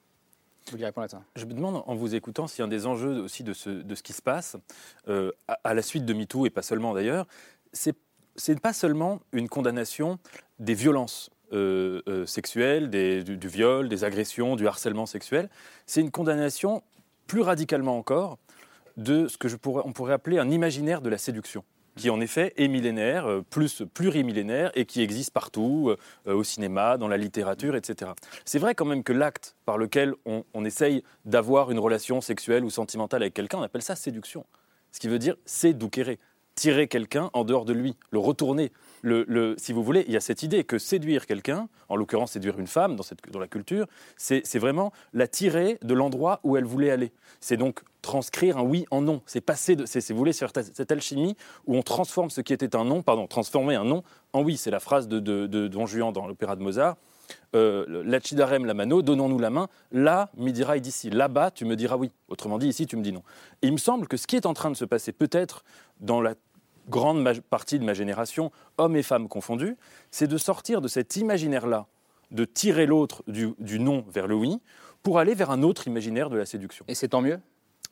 [0.66, 1.22] Vous voulez répondre à ça?
[1.36, 4.02] Je me demande, en vous écoutant, si un des enjeux aussi de ce, de ce
[4.02, 4.56] qui se passe,
[5.08, 7.26] euh, à, à la suite de MeToo, et pas seulement d'ailleurs,
[7.72, 7.94] c'est
[8.36, 10.20] c'est pas seulement une condamnation
[10.60, 15.48] des violences euh, euh, sexuelles, des- du, du viol, des agressions, du harcèlement sexuel,
[15.86, 16.82] c'est une condamnation
[17.26, 18.38] plus radicalement encore
[18.98, 21.64] de ce que je pourrais, on pourrait appeler un imaginaire de la séduction
[21.96, 25.94] qui en effet est millénaire, euh, plus plurimillénaire, et qui existe partout,
[26.26, 28.12] euh, au cinéma, dans la littérature, etc.
[28.44, 32.64] C'est vrai quand même que l'acte par lequel on, on essaye d'avoir une relation sexuelle
[32.64, 34.46] ou sentimentale avec quelqu'un, on appelle ça séduction.
[34.92, 36.18] Ce qui veut dire séduquer,
[36.54, 38.72] tirer quelqu'un en dehors de lui, le retourner.
[39.02, 42.58] Le, si vous voulez, il y a cette idée que séduire quelqu'un, en l'occurrence séduire
[42.58, 43.86] une femme dans, cette, dans la culture,
[44.16, 47.12] c'est vraiment la tirer de l'endroit où elle voulait aller.
[47.40, 49.22] C'est donc transcrire un oui en non.
[49.26, 51.36] C'est passer de, c'est, si voulez, ta- cette alchimie
[51.66, 54.56] où on transforme ce qui était un non, pardon, transformer un non en oui.
[54.56, 56.96] C'est la phrase de, de, de Don Juan dans l'opéra de Mozart.
[57.54, 59.68] Euh, Lacidarem la mano, donnons-nous la main.
[59.92, 61.10] Là, mi dirai d'ici.
[61.10, 62.10] Là-bas, tu me diras oui.
[62.28, 63.22] Autrement dit, ici, tu me dis non.
[63.62, 65.62] Et il me semble que ce qui est en train de se passer, peut-être
[66.00, 66.34] dans la
[66.88, 69.76] grande partie de ma génération, hommes et femmes confondus,
[70.10, 71.86] c'est de sortir de cet imaginaire-là,
[72.30, 74.60] de tirer l'autre du, du non vers le oui,
[75.02, 76.84] pour aller vers un autre imaginaire de la séduction.
[76.88, 77.40] Et c'est tant mieux?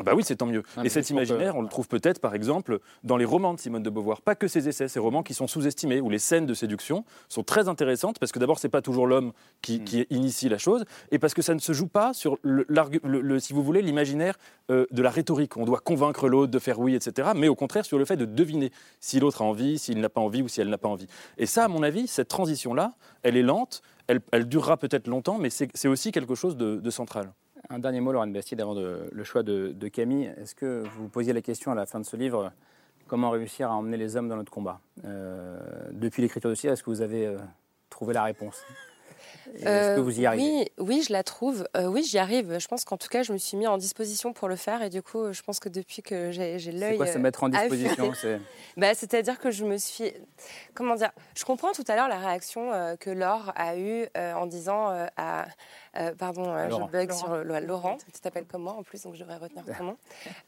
[0.04, 0.62] Bah oui, c'est tant mieux.
[0.76, 3.60] Ah, et cet que- imaginaire, on le trouve peut-être, par exemple, dans les romans de
[3.60, 4.20] Simone de Beauvoir.
[4.22, 7.42] Pas que ses essais, ces romans qui sont sous-estimés, où les scènes de séduction sont
[7.42, 9.32] très intéressantes, parce que d'abord, c'est pas toujours l'homme Hmm.
[9.62, 12.66] qui, qui initie la chose, et parce que ça ne se joue pas sur, le,
[12.68, 14.36] l'argu- le- le- si vous voulez, l'imaginaire
[14.70, 15.56] euh, de la rhétorique.
[15.56, 17.30] On doit convaincre l'autre de faire oui, etc.
[17.34, 20.20] Mais au contraire, sur le fait de deviner si l'autre a envie, s'il n'a pas
[20.20, 21.06] envie ou si elle n'a pas envie.
[21.38, 22.92] Et ça, à mon avis, cette transition-là,
[23.22, 26.76] elle est lente, elle, elle durera peut-être longtemps, mais c'est c'est aussi quelque chose de,
[26.76, 27.32] de central.
[27.68, 30.32] Un dernier mot, Laurent Bastide, avant de- le choix de, de Camille.
[30.40, 32.52] Est-ce que vous posiez la question à la fin de ce livre
[33.08, 34.80] comment réussir à emmener les hommes dans notre combat?
[35.04, 35.58] Euh,
[35.90, 37.38] Depuis l'écriture de ce livre, est-ce que vous avez euh,
[37.90, 38.62] trouvé la réponse?
[39.56, 40.42] Est-ce que Euh, vous y arrivez?
[40.44, 41.66] oui, oui, je la trouve.
[41.76, 42.58] Euh, oui, j'y arrive.
[42.58, 44.82] Je pense qu'en tout cas, je me suis mis en disposition pour le faire.
[44.82, 46.90] Et du coup, je pense que depuis que j'ai l'œil.
[46.92, 48.12] C'est quoi se euh, mettre en disposition?
[48.76, 50.12] bah, C'est-à-dire que je me suis.
[50.74, 54.34] Comment dire Je comprends tout à l'heure la réaction euh, que Laure a eue euh,
[54.34, 55.46] en disant euh, à.
[55.96, 56.86] Euh, pardon, euh, Laurent.
[56.86, 57.18] je bug Laurent.
[57.18, 57.98] sur Laurent.
[58.12, 59.96] Tu t'appelles comme moi en plus, donc je devrais retenir ton nom.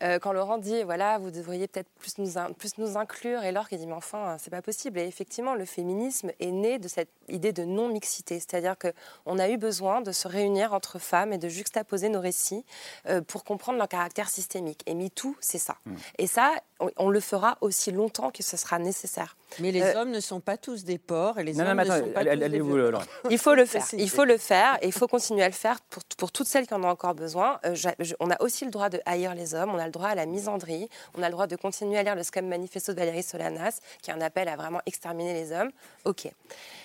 [0.03, 3.69] Euh, quand Laurent dit voilà, vous devriez peut-être plus nous, plus nous inclure, et Laure
[3.69, 4.99] qui dit mais enfin, c'est pas possible.
[4.99, 9.57] Et effectivement, le féminisme est né de cette idée de non-mixité, c'est-à-dire qu'on a eu
[9.57, 12.65] besoin de se réunir entre femmes et de juxtaposer nos récits
[13.09, 14.83] euh, pour comprendre leur caractère systémique.
[14.87, 15.77] Et MeToo, c'est ça.
[16.19, 19.37] Et ça, on, on le fera aussi longtemps que ce sera nécessaire.
[19.61, 21.77] Mais les Euh, hommes ne sont pas tous des porcs et les Non, non, hommes
[21.79, 22.91] mais ne sont pas allez- tous allez- des vous, violents.
[22.91, 23.05] Laurent.
[23.31, 23.85] Il faut le faire.
[23.95, 26.67] Il faut le faire et il faut continuer à le faire pour, pour toutes celles
[26.67, 27.59] qui en ont encore besoin.
[27.65, 30.09] Euh, je- on a aussi le droit de haïr les hommes, on a le droit
[30.09, 32.99] à la misandrie, on a le droit de continuer à lire le Scum Manifesto de
[32.99, 35.71] Valérie Solanas, qui est un appel à vraiment exterminer les hommes.
[36.05, 36.29] Ok.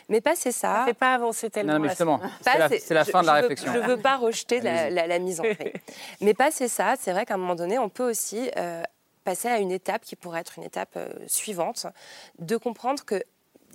[0.09, 0.79] Mais passer ça.
[0.79, 1.73] Ça fait pas avancer tellement.
[1.73, 3.73] Non, mais justement, Pas, c'est la, c'est- c'est je- fin de la je veux- réflexion.
[3.73, 5.73] Je ne veux pas rejeter la, la, la mise en fait.
[6.21, 8.83] Mais passer ça, c'est vrai qu'à un moment donné, on peut aussi euh,
[9.23, 11.87] passer à une étape qui pourrait être une étape euh, suivante,
[12.39, 13.23] de comprendre que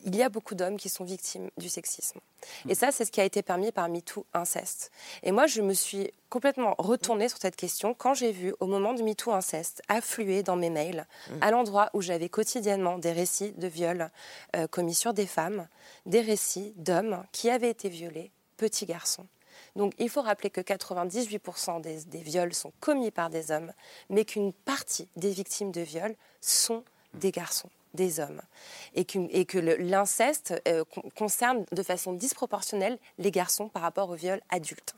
[0.04, 2.20] il y a beaucoup d'hommes qui sont victimes du sexisme.
[2.68, 4.90] Et ça, c'est ce qui a été permis par MeToo inceste.
[5.22, 8.94] Et moi, je me suis complètement retournée sur cette question quand j'ai vu, au moment
[8.94, 11.06] du MeToo inceste, affluer dans mes mails,
[11.40, 14.10] à l'endroit où j'avais quotidiennement des récits de viols
[14.56, 15.66] euh, commis sur des femmes,
[16.06, 19.26] des récits d'hommes qui avaient été violés, petits garçons.
[19.78, 23.72] Donc il faut rappeler que 98% des, viols sont commis par des hommes,
[24.10, 26.82] mais qu'une partie des victimes de viols sont
[27.14, 28.42] des garçons, des hommes
[28.96, 34.40] et que, l'inceste euh, con- concerne de façon disproportionnelle les garçons par rapport au viol
[34.50, 34.96] adulte.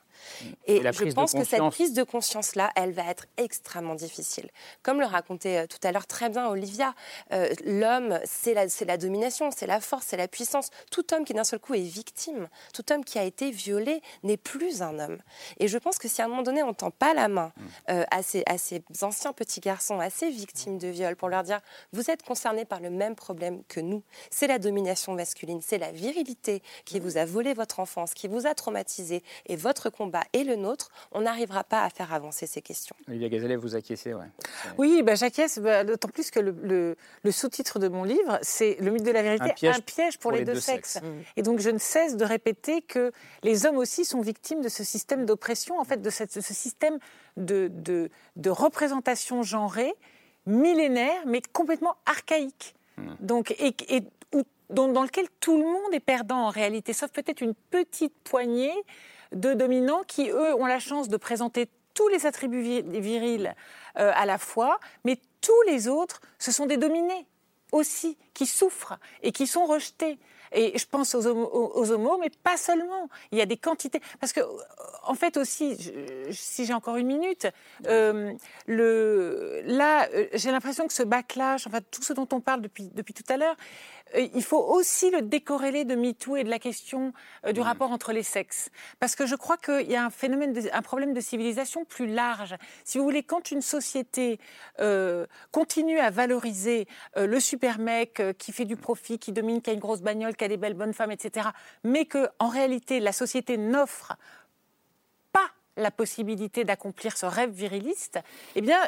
[0.66, 4.48] Et, je pense que cette prise de conscience-là, elle va être extrêmement difficile.
[4.82, 6.94] Comme le racontait euh, tout à l'heure très bien Olivia,
[7.32, 10.70] euh, l'homme, c'est la, domination, c'est la force, c'est la puissance.
[10.90, 14.36] Tout homme qui d'un seul coup est victime, tout homme qui a été violé n'est
[14.36, 15.18] plus un homme.
[15.58, 17.52] Et je pense que si à un moment donné on ne tend pas la main
[17.90, 21.42] euh, à, ces, à ces anciens petits garçons, à ces victimes de viol, pour leur
[21.42, 21.60] dire
[21.92, 25.92] vous êtes concernés par le même problème que nous, c'est la domination masculine, c'est la
[25.92, 30.44] virilité qui vous a volé votre enfance, qui vous a traumatisé, et votre combat est
[30.44, 32.94] le nôtre, on n'arrivera pas à faire avancer ces questions.
[33.08, 34.26] Olivia Gazelet, vous acquiescez, ouais.
[34.78, 38.76] Oui, bah, j'acquiesce, bah, d'autant plus que le, le- le sous-titre de mon livre, c'est
[38.80, 39.44] Le mythe de la vérité,
[39.76, 40.98] Un piège pour, les, deux, sexes.
[41.36, 44.84] Et donc, je ne cesse de répéter que les hommes aussi sont victimes de ce
[44.84, 46.98] système d'oppression, en fait, de, cette- de ce système
[47.36, 49.94] de, de- de représentation genrée
[50.46, 52.74] millénaire, mais complètement archaïque.
[53.20, 54.02] Donc, et, et
[54.34, 58.12] où- dans, dans lequel tout le monde est perdant en réalité, sauf peut-être une petite
[58.24, 58.72] poignée
[59.32, 63.54] de dominants qui, eux, ont la chance de présenter tous les attributs vi- virils
[63.98, 67.26] euh, à la fois, mais tous les autres, ce sont des dominés
[67.72, 70.18] aussi, qui souffrent et qui sont rejetés.
[70.52, 73.08] Et je pense aux aux- homos, mais pas seulement.
[73.30, 74.00] Il y a des quantités.
[74.18, 74.40] Parce que,
[75.04, 75.76] en fait, aussi,
[76.32, 77.46] si j'ai encore une minute,
[77.86, 78.32] euh,
[78.66, 83.14] là, euh, j'ai l'impression que ce backlash, enfin, tout ce dont on parle depuis, depuis
[83.14, 83.54] tout à l'heure,
[84.16, 87.12] il faut aussi le décorréler de MeToo et de la question
[87.46, 88.70] euh, du rapport entre les sexes.
[88.98, 92.06] Parce que je crois qu'il y a un phénomène, de- un problème de civilisation plus
[92.06, 92.56] large.
[92.84, 94.40] Si vous voulez, quand une société
[94.80, 96.86] euh, continue à valoriser
[97.16, 100.00] euh, le super mec euh, qui fait du profit, qui domine, qui a une grosse
[100.02, 101.48] bagnole, qui a des belles bonnes femmes, etc.,
[101.84, 104.16] mais que en réalité la société n'offre
[105.32, 105.46] pas
[105.76, 108.18] la possibilité d'accomplir ce rêve viriliste,
[108.56, 108.80] eh bien,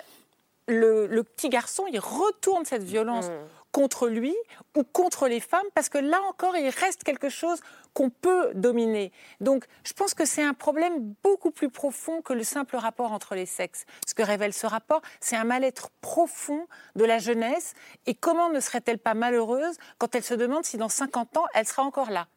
[0.68, 3.26] le, le petit garçon, il retourne cette violence
[3.72, 4.36] contre lui
[4.76, 7.60] ou contre les femmes, parce que là encore, il reste quelque chose
[7.94, 9.12] qu'on peut dominer.
[9.40, 13.34] Donc, je pense que c'est un problème beaucoup plus profond que le simple rapport entre
[13.34, 13.84] les sexes.
[14.06, 16.66] Ce que révèle ce rapport, c'est un mal-être profond
[16.96, 17.74] de la jeunesse.
[18.06, 21.66] Et comment ne serait-elle pas malheureuse quand elle se demande si dans 50 ans, elle
[21.66, 22.28] sera encore là?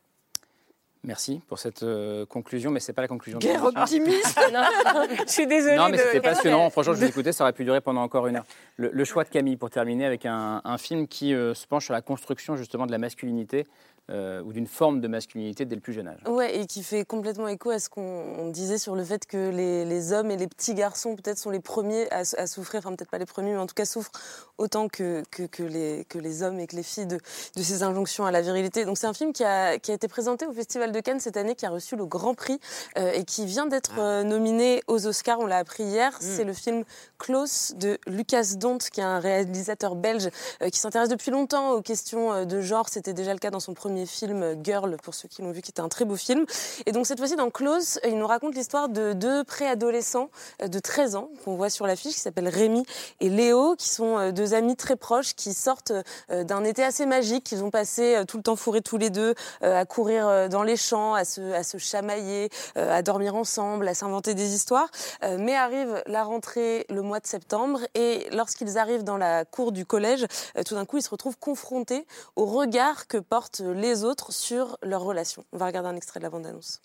[1.06, 3.38] Merci pour cette euh, conclusion, mais c'est pas la conclusion.
[3.39, 3.82] de Guerre l'émission.
[3.82, 4.39] optimiste.
[5.28, 5.76] Je suis désolée.
[5.78, 6.70] Non, mais de- c'était passionnant.
[6.70, 8.45] Franchement, je vous écoutais, ça aurait pu durer pendant encore une heure.
[8.78, 11.86] Le, le choix de Camille, pour terminer, avec un, un film qui euh, se penche
[11.86, 13.66] sur la construction justement de la masculinité
[14.10, 16.20] euh, ou d'une forme de masculinité dès le plus jeune âge.
[16.28, 19.49] Ouais, et qui fait complètement écho à ce qu'on on disait sur le fait que
[19.49, 22.95] les, les hommes et les petits garçons peut-être sont les premiers à, à souffrir, enfin
[22.95, 24.12] peut-être pas les premiers, mais en tout cas souffrent
[24.58, 27.20] autant que, que, que les, que les hommes et que les filles de,
[27.56, 28.86] de ces injonctions à la virilité.
[28.86, 31.38] Donc c'est un film qui a, qui a été présenté au Festival de Cannes cette
[31.38, 32.60] année, qui a reçu le Grand Prix
[32.97, 36.16] euh, et qui vient d'être euh, nominé aux Oscars, on l'a appris hier.
[36.20, 36.84] C'est le film
[37.18, 40.30] Close de Lucas Dont, qui est un réalisateur belge
[40.62, 42.89] euh, qui s'intéresse depuis longtemps aux questions euh, de genre.
[42.89, 45.62] C'était déjà le cas dans son premier film euh, Girl, pour ceux qui l'ont vu,
[45.62, 46.46] qui était un très beau film.
[46.86, 50.30] Et donc cette fois-ci, dans Close, euh, il nous raconte l'histoire de deux préadolescents
[50.62, 52.86] euh, de 13 ans qu'on voit sur l'affiche, qui s'appellent Rémi
[53.22, 55.93] et Léo, qui sont deux amis très proches, qui sortent
[56.30, 59.86] d'un été assez magique, qu'ils ont passé tout le temps fourrés tous les deux, à
[59.86, 64.54] courir dans les champs, à se, à se chamailler, à dormir ensemble, à s'inventer des
[64.56, 64.89] histoires.
[65.22, 69.86] Mais arrive la rentrée le mois de septembre et lorsqu'ils arrivent dans la cour du
[69.86, 70.26] collège,
[70.66, 75.02] tout d'un coup, ils se retrouvent confrontés au regard que portent les autres sur leur
[75.02, 75.44] relation.
[75.54, 76.80] On va regarder un extrait de la bande-annonce.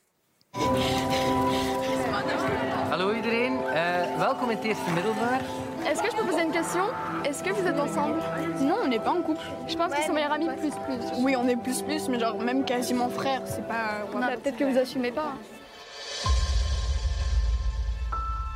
[2.92, 5.40] Hallo iedereen, Eh, welkom in het eerste middelbaar.
[5.84, 6.84] Est-ce que je peux poser une question?
[7.24, 8.20] Est-ce que vous êtes ensemble?
[8.60, 9.40] Non, on n'est pas en couple.
[9.68, 11.22] Je pense qu'ils sont meilleurs amis plus plus.
[11.24, 14.04] Oui, on est plus plus, mais genre même quasiment frères, c'est pas.
[14.12, 15.32] Bah, Peut-être que vous assumez pas.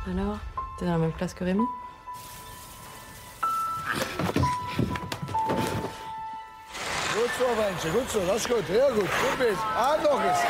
[0.07, 0.37] Alors,
[0.77, 1.63] t'es dans la même classe que Rémi?
[7.15, 7.89] Goed zo, ventje.
[7.89, 8.25] Goed zo.
[8.25, 8.67] Dat is goed.
[8.67, 9.09] Heel goed.
[9.09, 9.65] Goed bezig.
[9.77, 10.41] Ah, nog eens.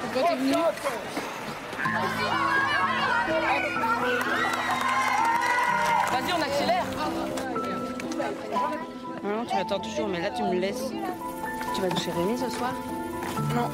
[0.00, 0.54] Pourquoi t'es venu
[6.10, 6.84] Vas-y, on accélère.
[9.22, 10.90] Non, tu attends toujours, mais là tu me laisses.
[11.74, 12.72] Tu vas toucher Rémi ce soir?
[13.54, 13.70] Non.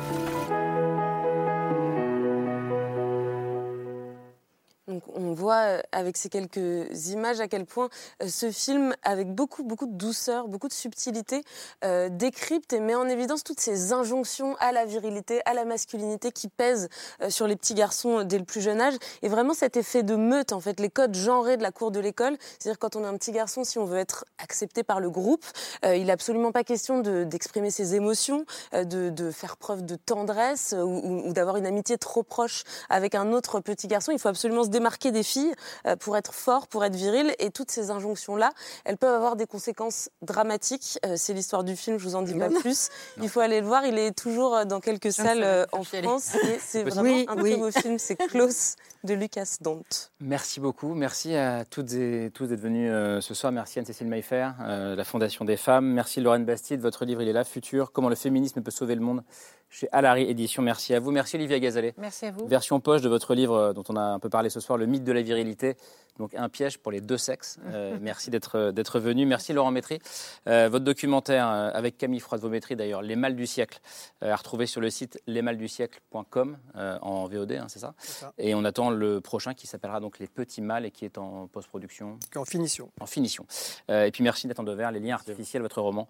[5.40, 7.88] Voit euh, avec ces quelques images à quel point
[8.22, 11.42] euh, ce film, avec beaucoup beaucoup de douceur, beaucoup de subtilité,
[11.84, 16.30] euh, décrypte et met en évidence toutes ces injonctions à la virilité, à la masculinité
[16.30, 16.88] qui pèsent
[17.28, 18.94] sur les petits garçons dès le plus jeune âge.
[19.22, 22.00] Et vraiment cet effet de meute, en fait, les codes genrés de la cour de
[22.00, 22.36] l'école.
[22.58, 25.44] C'est-à-dire quand on est un petit garçon, si on veut être accepté par le groupe,
[25.84, 31.28] il n'est absolument pas question de- d'exprimer ses émotions, de, faire preuve de tendresse ou-
[31.28, 34.12] ou d'avoir une amitié trop proche avec un autre petit garçon.
[34.12, 35.54] Il faut absolument se démarquer des filles fille
[35.86, 37.34] euh, pour être fort, pour être viril.
[37.38, 38.52] Et toutes ces injonctions-là,
[38.84, 40.98] elles peuvent avoir des conséquences dramatiques.
[41.06, 42.88] Euh, c'est l'histoire du film, je vous en dis pas plus.
[43.22, 43.84] Il faut aller le voir.
[43.84, 46.36] Il est toujours euh, dans quelques salles en France.
[46.60, 47.50] C'est vraiment Oui, un oui.
[47.52, 47.98] très beau film.
[47.98, 49.82] C'est Close de Lucas Dont.
[50.20, 50.94] Merci beaucoup.
[50.94, 53.52] Merci à toutes et tous d'être venus euh, ce soir.
[53.52, 55.86] Merci Anne-Cécile Maillefer, euh, la Fondation des femmes.
[55.86, 56.80] Merci Lorraine Bastide.
[56.80, 57.92] Votre livre, il est là, Futur.
[57.92, 59.22] Comment le féminisme peut sauver le monde
[59.70, 60.62] chez Alary Édition.
[60.62, 61.12] Merci à vous.
[61.12, 61.94] Merci Olivia Gazalet.
[61.96, 62.46] Merci à vous.
[62.46, 65.04] Version poche de votre livre dont on a un peu parlé ce soir, Le mythe
[65.04, 65.76] de la virilité.
[66.20, 67.58] Donc un piège pour les deux sexes.
[67.66, 69.24] Euh, merci d'être d'être venu.
[69.24, 69.98] Merci Laurent Métry.
[70.46, 73.80] Euh, votre documentaire euh, avec Camille Froide-Vaumétry d'ailleurs, Les mâles du siècle,
[74.20, 78.34] à retrouver sur le site lesmalsdusiècle.com euh, en VOD, hein, c'est ça, ça.
[78.36, 81.46] Et on attend le prochain qui s'appellera donc Les petits mâles et qui est en
[81.46, 82.18] post-production.
[82.36, 82.90] En finition.
[83.00, 83.46] En finition.
[83.88, 86.06] Et puis merci Nathan Dever, Les liens artificiels, votre roman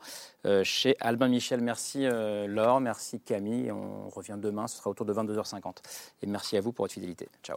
[0.64, 1.60] chez Albin Michel.
[1.60, 2.06] Merci
[2.48, 3.70] Laure, merci Camille.
[3.70, 5.76] On revient demain, ce sera autour de 22h50.
[6.22, 7.28] Et merci à vous pour votre fidélité.
[7.44, 7.56] Ciao.